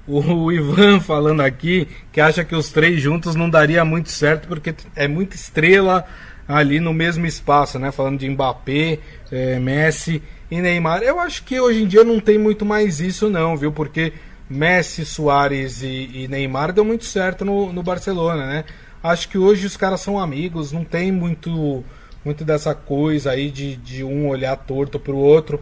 O 0.06 0.50
Ivan 0.50 0.98
falando 0.98 1.42
aqui 1.42 1.86
que 2.12 2.20
acha 2.20 2.44
que 2.44 2.56
os 2.56 2.70
três 2.70 3.00
juntos 3.00 3.36
não 3.36 3.48
daria 3.48 3.84
muito 3.84 4.10
certo 4.10 4.48
porque 4.48 4.74
é 4.96 5.06
muita 5.06 5.36
estrela 5.36 6.04
ali 6.48 6.80
no 6.80 6.92
mesmo 6.92 7.24
espaço, 7.24 7.78
né? 7.78 7.92
Falando 7.92 8.18
de 8.18 8.28
Mbappé, 8.28 8.98
é, 9.30 9.60
Messi 9.60 10.20
e 10.50 10.60
Neymar. 10.60 11.02
Eu 11.02 11.20
acho 11.20 11.44
que 11.44 11.60
hoje 11.60 11.84
em 11.84 11.86
dia 11.86 12.02
não 12.02 12.18
tem 12.18 12.36
muito 12.36 12.66
mais 12.66 13.00
isso, 13.00 13.30
não, 13.30 13.56
viu? 13.56 13.70
Porque 13.70 14.12
Messi, 14.50 15.04
Soares 15.04 15.82
e, 15.82 16.10
e 16.24 16.28
Neymar 16.28 16.72
deu 16.72 16.84
muito 16.84 17.04
certo 17.04 17.44
no, 17.44 17.72
no 17.72 17.82
Barcelona, 17.84 18.44
né? 18.44 18.64
Acho 19.00 19.28
que 19.28 19.38
hoje 19.38 19.66
os 19.66 19.76
caras 19.76 20.00
são 20.00 20.18
amigos, 20.18 20.72
não 20.72 20.84
tem 20.84 21.12
muito 21.12 21.84
muito 22.24 22.44
dessa 22.44 22.74
coisa 22.74 23.30
aí 23.30 23.50
de, 23.50 23.76
de 23.76 24.04
um 24.04 24.28
olhar 24.28 24.56
torto 24.56 24.98
para 24.98 25.12
o 25.12 25.18
outro. 25.18 25.60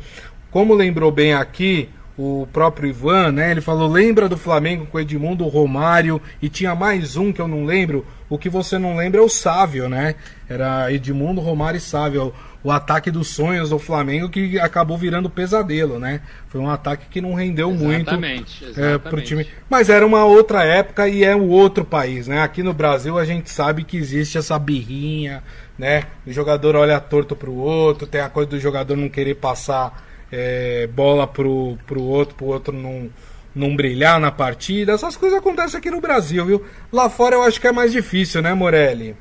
Como 0.50 0.74
lembrou 0.74 1.10
bem 1.10 1.34
aqui, 1.34 1.88
o 2.18 2.48
próprio 2.52 2.88
Ivan, 2.88 3.32
né? 3.32 3.50
Ele 3.50 3.60
falou: 3.60 3.88
lembra 3.88 4.28
do 4.28 4.36
Flamengo 4.36 4.86
com 4.86 4.98
Edmundo, 4.98 5.46
Romário 5.48 6.20
e 6.40 6.48
tinha 6.48 6.74
mais 6.74 7.16
um 7.16 7.32
que 7.32 7.40
eu 7.40 7.48
não 7.48 7.64
lembro. 7.64 8.06
O 8.28 8.38
que 8.38 8.48
você 8.48 8.78
não 8.78 8.96
lembra 8.96 9.20
é 9.20 9.24
o 9.24 9.28
Sávio, 9.28 9.88
né? 9.88 10.14
Era 10.48 10.90
Edmundo, 10.92 11.40
Romário 11.40 11.78
e 11.78 11.80
Sávio. 11.80 12.32
O 12.64 12.70
ataque 12.70 13.10
dos 13.10 13.28
sonhos 13.28 13.70
do 13.70 13.78
Flamengo 13.78 14.28
que 14.28 14.58
acabou 14.58 14.98
virando 14.98 15.30
pesadelo, 15.30 15.98
né? 15.98 16.20
Foi 16.48 16.60
um 16.60 16.68
ataque 16.68 17.06
que 17.08 17.20
não 17.20 17.34
rendeu 17.34 17.70
exatamente, 17.70 18.64
muito 18.64 18.80
é, 18.80 18.98
pro 18.98 19.20
time. 19.22 19.46
Mas 19.70 19.88
era 19.88 20.04
uma 20.04 20.24
outra 20.24 20.64
época 20.64 21.08
e 21.08 21.22
é 21.22 21.34
um 21.36 21.48
outro 21.48 21.84
país, 21.84 22.26
né? 22.26 22.42
Aqui 22.42 22.62
no 22.62 22.72
Brasil 22.72 23.16
a 23.18 23.24
gente 23.24 23.50
sabe 23.50 23.84
que 23.84 23.96
existe 23.96 24.36
essa 24.36 24.58
birrinha, 24.58 25.42
né? 25.78 26.04
O 26.26 26.32
jogador 26.32 26.74
olha 26.74 26.98
torto 26.98 27.36
pro 27.36 27.54
outro, 27.54 28.06
tem 28.06 28.20
a 28.20 28.28
coisa 28.28 28.50
do 28.50 28.58
jogador 28.58 28.96
não 28.96 29.08
querer 29.08 29.36
passar 29.36 30.04
é, 30.32 30.88
bola 30.88 31.26
pro, 31.26 31.78
pro 31.86 32.02
outro, 32.02 32.34
pro 32.34 32.46
outro 32.46 32.72
não, 32.74 33.08
não 33.54 33.76
brilhar 33.76 34.18
na 34.18 34.30
partida. 34.30 34.92
Essas 34.92 35.16
coisas 35.16 35.38
acontecem 35.38 35.78
aqui 35.78 35.90
no 35.90 36.00
Brasil, 36.00 36.44
viu? 36.44 36.64
Lá 36.92 37.08
fora 37.08 37.36
eu 37.36 37.42
acho 37.42 37.60
que 37.60 37.66
é 37.66 37.72
mais 37.72 37.92
difícil, 37.92 38.42
né, 38.42 38.54
Morelli? 38.54 39.16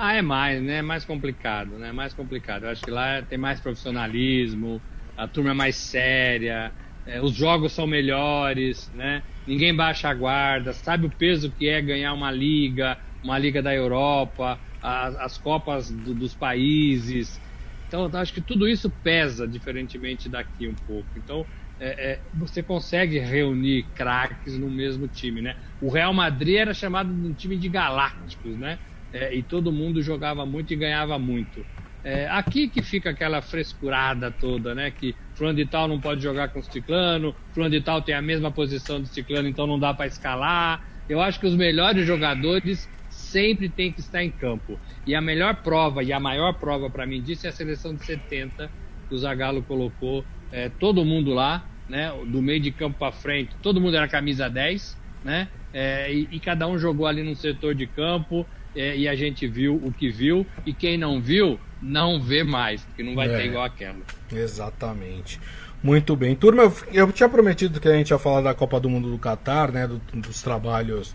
Ah, 0.00 0.14
é 0.14 0.22
mais, 0.22 0.62
né? 0.62 0.74
É 0.76 0.82
mais 0.82 1.04
complicado, 1.04 1.76
né? 1.78 1.90
Mais 1.92 2.14
complicado. 2.14 2.64
Eu 2.64 2.70
acho 2.70 2.84
que 2.84 2.90
lá 2.90 3.20
tem 3.24 3.36
mais 3.36 3.60
profissionalismo, 3.60 4.84
a 5.16 5.26
turma 5.26 5.50
é 5.50 5.54
mais 5.54 5.76
séria, 5.76 6.72
é, 7.04 7.20
os 7.20 7.34
jogos 7.34 7.72
são 7.72 7.84
melhores, 7.86 8.88
né? 8.92 9.24
Ninguém 9.44 9.74
baixa 9.74 10.08
a 10.08 10.14
guarda, 10.14 10.72
sabe 10.72 11.06
o 11.06 11.10
peso 11.10 11.52
que 11.52 11.66
é 11.68 11.82
ganhar 11.82 12.12
uma 12.12 12.30
liga, 12.30 12.96
uma 13.22 13.36
liga 13.38 13.60
da 13.60 13.74
Europa, 13.74 14.60
as, 14.80 15.16
as 15.16 15.38
copas 15.38 15.90
do, 15.90 16.14
dos 16.14 16.32
países. 16.34 17.40
Então, 17.88 18.08
acho 18.14 18.32
que 18.32 18.42
tudo 18.42 18.68
isso 18.68 18.88
pesa 18.90 19.48
diferentemente 19.48 20.28
daqui 20.28 20.68
um 20.68 20.76
pouco. 20.76 21.10
Então, 21.18 21.44
é, 21.78 22.12
é, 22.12 22.22
você 22.32 22.62
consegue 22.62 23.18
reunir 23.18 23.90
craques 23.94 24.58
no 24.58 24.70
mesmo 24.70 25.08
time, 25.08 25.42
né? 25.42 25.56
O 25.80 25.90
Real 25.90 26.14
Madrid 26.14 26.56
era 26.56 26.72
chamado 26.74 27.12
de 27.20 27.26
um 27.28 27.34
time 27.34 27.58
de 27.58 27.68
galácticos, 27.68 28.56
né? 28.58 28.78
É, 29.12 29.34
e 29.34 29.42
todo 29.42 29.72
mundo 29.72 30.02
jogava 30.02 30.44
muito 30.44 30.72
e 30.72 30.76
ganhava 30.76 31.18
muito. 31.18 31.66
É, 32.02 32.28
aqui 32.28 32.68
que 32.68 32.82
fica 32.82 33.10
aquela 33.10 33.42
frescurada 33.42 34.30
toda, 34.30 34.74
né? 34.74 34.90
Que 34.90 35.16
fulano 35.34 35.56
de 35.56 35.66
tal 35.66 35.88
não 35.88 36.00
pode 36.00 36.22
jogar 36.22 36.48
com 36.48 36.60
o 36.60 36.62
ciclano, 36.62 37.34
fulano 37.52 37.70
de 37.70 37.80
tal 37.80 38.02
tem 38.02 38.14
a 38.14 38.22
mesma 38.22 38.52
posição 38.52 39.00
do 39.00 39.06
ciclano, 39.06 39.48
então 39.48 39.66
não 39.66 39.78
dá 39.78 39.92
para 39.92 40.06
escalar. 40.06 40.80
Eu 41.08 41.20
acho 41.20 41.40
que 41.40 41.46
os 41.46 41.56
melhores 41.56 42.06
jogadores 42.06 42.88
sempre 43.08 43.68
tem 43.68 43.92
que 43.92 44.00
estar 44.00 44.22
em 44.22 44.30
campo. 44.30 44.80
E 45.06 45.14
a 45.14 45.20
melhor 45.20 45.62
prova 45.62 46.04
e 46.04 46.12
a 46.12 46.20
maior 46.20 46.54
prova 46.54 46.90
para 46.90 47.06
mim 47.06 47.22
disso 47.22 47.46
é 47.46 47.50
a 47.50 47.52
seleção 47.52 47.94
de 47.94 48.04
70 48.04 48.70
que 49.08 49.14
o 49.14 49.18
Zagallo 49.18 49.62
colocou 49.62 50.24
é, 50.50 50.68
todo 50.68 51.04
mundo 51.04 51.32
lá, 51.32 51.66
né, 51.88 52.10
do 52.26 52.42
meio 52.42 52.60
de 52.60 52.70
campo 52.70 52.98
para 52.98 53.12
frente, 53.12 53.56
todo 53.62 53.80
mundo 53.80 53.96
era 53.96 54.06
camisa 54.08 54.48
10, 54.48 54.98
né, 55.24 55.48
é, 55.72 56.12
e, 56.12 56.28
e, 56.30 56.40
cada 56.40 56.66
um 56.66 56.78
jogou 56.78 57.06
ali 57.06 57.22
no 57.22 57.34
setor 57.34 57.74
de 57.74 57.86
campo 57.86 58.46
é, 58.74 58.96
e 58.96 59.08
a 59.08 59.14
gente 59.14 59.46
viu 59.46 59.76
o 59.76 59.92
que 59.92 60.10
viu 60.10 60.46
e 60.64 60.72
quem 60.72 60.96
não 60.96 61.20
viu 61.20 61.58
não 61.80 62.20
vê 62.20 62.42
mais, 62.42 62.82
porque 62.82 63.02
não 63.02 63.14
vai 63.14 63.28
ter 63.28 63.40
é. 63.40 63.46
igual 63.46 63.64
aquela. 63.64 63.98
Exatamente. 64.32 65.40
Muito 65.82 66.16
bem. 66.16 66.34
Turma, 66.34 66.64
eu, 66.64 66.74
eu, 66.92 67.12
tinha 67.12 67.28
prometido 67.28 67.80
que 67.80 67.88
a 67.88 67.92
gente 67.92 68.10
ia 68.10 68.18
falar 68.18 68.40
da 68.40 68.54
Copa 68.54 68.80
do 68.80 68.90
Mundo 68.90 69.10
do 69.10 69.18
Catar, 69.18 69.70
né, 69.70 69.86
do, 69.86 70.00
dos 70.12 70.42
trabalhos 70.42 71.14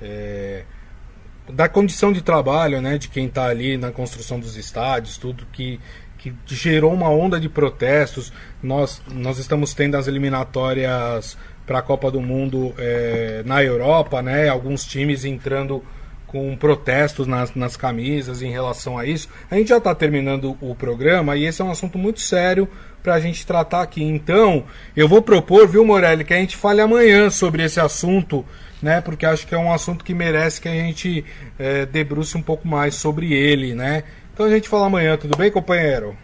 é, 0.00 0.64
da 1.50 1.68
condição 1.68 2.12
de 2.12 2.22
trabalho, 2.22 2.80
né, 2.80 2.98
de 2.98 3.08
quem 3.08 3.26
está 3.26 3.46
ali 3.46 3.76
na 3.76 3.90
construção 3.90 4.38
dos 4.38 4.56
estádios, 4.56 5.16
tudo 5.16 5.46
que, 5.50 5.80
que 6.18 6.34
gerou 6.46 6.92
uma 6.92 7.08
onda 7.08 7.40
de 7.40 7.48
protestos. 7.48 8.32
Nós, 8.62 9.02
nós 9.10 9.38
estamos 9.38 9.72
tendo 9.72 9.96
as 9.96 10.06
eliminatórias 10.06 11.38
para 11.66 11.78
a 11.78 11.82
Copa 11.82 12.10
do 12.10 12.20
Mundo 12.20 12.74
é, 12.76 13.42
na 13.46 13.62
Europa, 13.64 14.20
né, 14.20 14.48
alguns 14.48 14.84
times 14.84 15.24
entrando 15.24 15.82
com 16.32 16.56
protestos 16.56 17.26
nas, 17.26 17.54
nas 17.54 17.76
camisas 17.76 18.42
em 18.42 18.50
relação 18.50 18.98
a 18.98 19.06
isso. 19.06 19.28
A 19.50 19.56
gente 19.56 19.68
já 19.68 19.76
está 19.76 19.94
terminando 19.94 20.56
o 20.60 20.74
programa 20.74 21.36
e 21.36 21.44
esse 21.44 21.62
é 21.62 21.64
um 21.64 21.70
assunto 21.70 21.98
muito 21.98 22.20
sério 22.20 22.66
para 23.02 23.14
a 23.14 23.20
gente 23.20 23.46
tratar 23.46 23.82
aqui. 23.82 24.02
Então, 24.02 24.64
eu 24.96 25.06
vou 25.06 25.22
propor, 25.22 25.68
viu, 25.68 25.84
Morelli, 25.84 26.24
que 26.24 26.34
a 26.34 26.38
gente 26.38 26.56
fale 26.56 26.80
amanhã 26.80 27.30
sobre 27.30 27.62
esse 27.62 27.78
assunto 27.78 28.44
né? 28.82 29.00
Porque 29.00 29.24
acho 29.24 29.46
que 29.46 29.54
é 29.54 29.58
um 29.58 29.72
assunto 29.72 30.04
que 30.04 30.12
merece 30.12 30.60
que 30.60 30.68
a 30.68 30.72
gente 30.72 31.24
é, 31.56 31.86
debruce 31.86 32.36
um 32.36 32.42
pouco 32.42 32.66
mais 32.66 32.96
sobre 32.96 33.32
ele, 33.32 33.74
né? 33.74 34.02
Então 34.34 34.44
a 34.44 34.50
gente 34.50 34.68
fala 34.68 34.86
amanhã, 34.86 35.16
tudo 35.16 35.36
bem, 35.36 35.52
companheiro? 35.52 36.16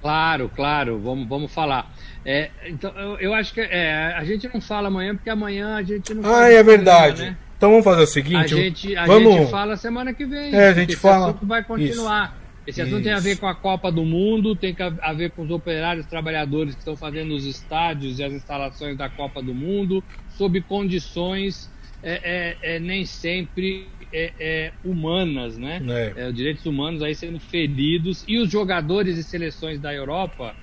Claro, 0.00 0.50
claro, 0.56 0.98
vamos, 0.98 1.28
vamos 1.28 1.52
falar. 1.52 1.92
É, 2.24 2.50
então, 2.66 2.90
eu, 2.96 3.18
eu 3.18 3.34
acho 3.34 3.52
que 3.52 3.60
é, 3.60 4.14
a 4.16 4.24
gente 4.24 4.48
não 4.52 4.60
fala 4.60 4.88
amanhã, 4.88 5.14
porque 5.14 5.28
amanhã 5.28 5.76
a 5.76 5.82
gente 5.82 6.14
não 6.14 6.34
Ah, 6.34 6.48
é 6.48 6.62
verdade. 6.62 7.22
né? 7.24 7.36
Então 7.60 7.72
vamos 7.72 7.84
fazer 7.84 8.04
o 8.04 8.06
seguinte. 8.06 8.36
A 8.36 8.46
gente, 8.46 8.96
a 8.96 9.04
vamos... 9.04 9.34
gente 9.34 9.50
fala 9.50 9.76
semana 9.76 10.14
que 10.14 10.24
vem. 10.24 10.54
É, 10.54 10.68
a 10.68 10.72
gente 10.72 10.96
fala. 10.96 11.32
Esse 11.32 11.44
vai 11.44 11.62
continuar. 11.62 12.28
Isso. 12.28 12.40
Esse 12.66 12.80
assunto 12.80 13.00
Isso. 13.00 13.04
tem 13.04 13.12
a 13.12 13.18
ver 13.18 13.36
com 13.36 13.46
a 13.46 13.54
Copa 13.54 13.92
do 13.92 14.02
Mundo, 14.02 14.56
tem 14.56 14.74
a 15.02 15.12
ver 15.12 15.32
com 15.32 15.42
os 15.42 15.50
operários 15.50 16.06
trabalhadores 16.06 16.74
que 16.74 16.80
estão 16.80 16.96
fazendo 16.96 17.34
os 17.34 17.44
estádios 17.44 18.18
e 18.18 18.24
as 18.24 18.32
instalações 18.32 18.96
da 18.96 19.10
Copa 19.10 19.42
do 19.42 19.52
Mundo, 19.52 20.02
sob 20.30 20.58
condições 20.62 21.70
é, 22.02 22.56
é, 22.62 22.76
é 22.76 22.78
nem 22.78 23.04
sempre 23.04 23.86
é, 24.10 24.32
é, 24.40 24.72
humanas, 24.82 25.58
né? 25.58 25.82
É. 26.16 26.32
direitos 26.32 26.64
humanos 26.64 27.02
aí 27.02 27.14
sendo 27.14 27.38
feridos 27.38 28.24
e 28.26 28.38
os 28.38 28.50
jogadores 28.50 29.18
e 29.18 29.22
seleções 29.22 29.78
da 29.78 29.92
Europa 29.92 30.56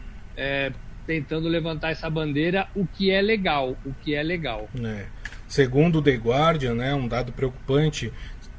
tentando 1.07 1.47
levantar 1.47 1.91
essa 1.91 2.09
bandeira, 2.09 2.67
o 2.75 2.85
que 2.85 3.09
é 3.09 3.21
legal, 3.21 3.77
o 3.85 3.93
que 3.93 4.13
é 4.13 4.21
legal. 4.21 4.69
Segundo 5.47 5.99
o 5.99 6.01
The 6.01 6.15
Guardian, 6.15 6.75
né, 6.75 6.93
um 6.93 7.07
dado 7.07 7.31
preocupante, 7.31 8.11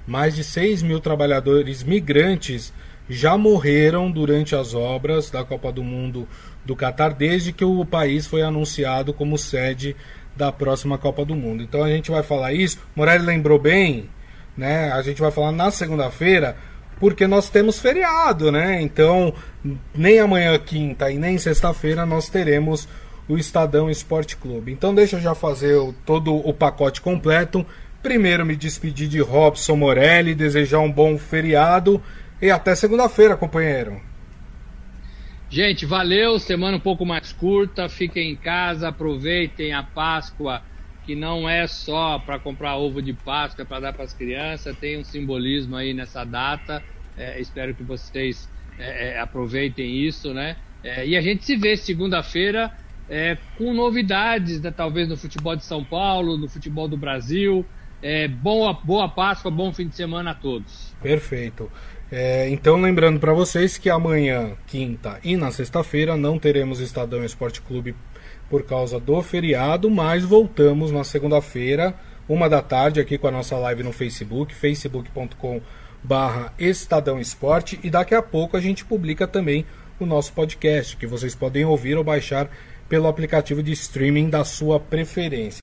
mais 0.07 0.35
de 0.35 0.43
6 0.43 0.83
mil 0.83 1.01
trabalhadores 1.01 1.83
migrantes 1.83 2.73
já 3.09 3.37
morreram 3.39 4.11
durante 4.11 4.55
as 4.55 4.75
obras 4.75 5.31
da 5.31 5.45
Copa 5.45 5.73
do 5.73 5.83
Mundo 5.83 6.29
do 6.65 6.77
Catar 6.77 7.15
desde 7.15 7.53
que 7.53 7.65
o 7.65 7.85
país 7.85 8.27
foi 8.27 8.43
anunciado 8.43 9.15
como 9.15 9.39
sede 9.39 9.97
da 10.37 10.53
próxima 10.53 10.99
Copa 10.99 11.25
do 11.25 11.35
Mundo. 11.35 11.63
Então 11.63 11.83
a 11.83 11.89
gente 11.89 12.11
vai 12.11 12.23
falar 12.23 12.53
isso. 12.53 12.79
Morelli 12.95 13.25
lembrou 13.25 13.59
bem, 13.59 14.09
né? 14.57 14.93
A 14.93 15.01
gente 15.03 15.21
vai 15.21 15.31
falar 15.31 15.53
na 15.53 15.71
segunda-feira, 15.71 16.57
porque 17.01 17.27
nós 17.27 17.49
temos 17.49 17.79
feriado, 17.79 18.53
né? 18.53 18.81
Então, 18.83 19.33
nem 19.95 20.19
amanhã, 20.19 20.59
quinta, 20.59 21.11
e 21.11 21.19
nem 21.19 21.39
sexta-feira 21.39 22.05
nós 22.05 22.29
teremos 22.29 22.89
o 23.29 23.37
Estadão 23.37 23.91
Esporte 23.91 24.37
Clube. 24.37 24.73
Então, 24.73 24.95
deixa 24.95 25.17
eu 25.17 25.21
já 25.21 25.35
fazer 25.35 25.75
o, 25.75 25.93
todo 26.07 26.35
o 26.35 26.53
pacote 26.55 27.01
completo. 27.01 27.65
Primeiro, 28.03 28.47
me 28.47 28.57
despedir 28.57 29.09
de 29.09 29.21
Robson 29.21 29.77
Morelli, 29.77 30.35
desejar 30.35 30.79
um 30.79 30.91
bom 30.91 31.19
feriado 31.19 32.03
e 32.41 32.51
até 32.51 32.75
segunda-feira, 32.75 33.37
companheiro. 33.37 34.01
Gente, 35.51 35.87
valeu. 35.87 36.39
Semana 36.39 36.77
um 36.77 36.81
pouco 36.81 37.05
mais 37.05 37.33
curta. 37.33 37.89
Fiquem 37.89 38.33
em 38.33 38.37
casa, 38.37 38.89
aproveitem 38.89 39.73
a 39.73 39.83
Páscoa, 39.83 40.63
que 41.05 41.15
não 41.15 41.49
é 41.49 41.67
só 41.67 42.19
para 42.19 42.39
comprar 42.39 42.77
ovo 42.77 43.03
de 43.03 43.13
Páscoa 43.13 43.65
para 43.65 43.81
dar 43.81 43.93
para 43.93 44.05
as 44.05 44.13
crianças. 44.13 44.77
Tem 44.77 44.99
um 44.99 45.05
simbolismo 45.05 45.75
aí 45.75 45.93
nessa 45.93 46.23
data. 46.23 46.83
É, 47.17 47.41
espero 47.41 47.75
que 47.75 47.83
vocês 47.83 48.49
é, 48.79 49.15
é 49.15 49.21
aproveitem 49.21 50.07
isso, 50.07 50.33
né? 50.33 50.57
É, 50.85 51.07
e 51.07 51.17
a 51.17 51.21
gente 51.21 51.45
se 51.45 51.57
vê 51.57 51.77
segunda-feira 51.77 52.71
é, 53.09 53.37
com 53.57 53.73
novidades, 53.73 54.61
né, 54.61 54.71
talvez 54.71 55.09
no 55.09 55.17
futebol 55.17 55.57
de 55.57 55.65
São 55.65 55.83
Paulo, 55.83 56.37
no 56.37 56.49
futebol 56.49 56.87
do 56.87 56.97
Brasil. 56.97 57.65
É, 58.03 58.29
boa, 58.29 58.73
boa 58.73 59.09
Páscoa, 59.09 59.51
bom 59.51 59.73
fim 59.73 59.89
de 59.89 59.97
semana 59.97 60.31
a 60.31 60.35
todos. 60.35 60.95
Perfeito. 61.03 61.71
É, 62.11 62.49
então, 62.49 62.81
lembrando 62.81 63.21
para 63.21 63.33
vocês 63.33 63.77
que 63.77 63.91
amanhã, 63.91 64.53
quinta 64.67 65.19
e 65.23 65.37
na 65.37 65.51
sexta-feira 65.51 66.17
não 66.17 66.39
teremos 66.39 66.81
Estadão 66.81 67.25
Esporte 67.25 67.61
Clube 67.61 67.95
por 68.49 68.63
causa 68.65 68.99
do 68.99 69.21
feriado, 69.21 69.91
mas 69.91 70.25
voltamos 70.25 70.91
na 70.91 71.05
segunda-feira, 71.05 71.95
uma 72.27 72.49
da 72.49 72.63
tarde, 72.63 73.01
aqui 73.01 73.19
com 73.19 73.29
a 73.29 73.31
nossa 73.31 73.59
live 73.59 73.83
no 73.83 73.93
Facebook, 73.93 74.55
facebook.com 74.55 75.61
barra 76.03 76.53
Estadão 76.59 77.21
Esporte, 77.21 77.79
e 77.83 77.91
daqui 77.91 78.15
a 78.15 78.23
pouco 78.23 78.57
a 78.57 78.61
gente 78.61 78.85
publica 78.85 79.27
também 79.27 79.67
o 80.01 80.07
nosso 80.07 80.33
podcast, 80.33 80.97
que 80.97 81.07
vocês 81.07 81.35
podem 81.35 81.65
ouvir 81.65 81.97
ou 81.97 82.05
baixar 82.05 82.49
pelo 82.89 83.09
aplicativo 83.09 83.63
de 83.63 83.73
streaming 83.73 84.31
da 84.31 84.45
sua 84.45 84.81
preferência. 84.81 85.61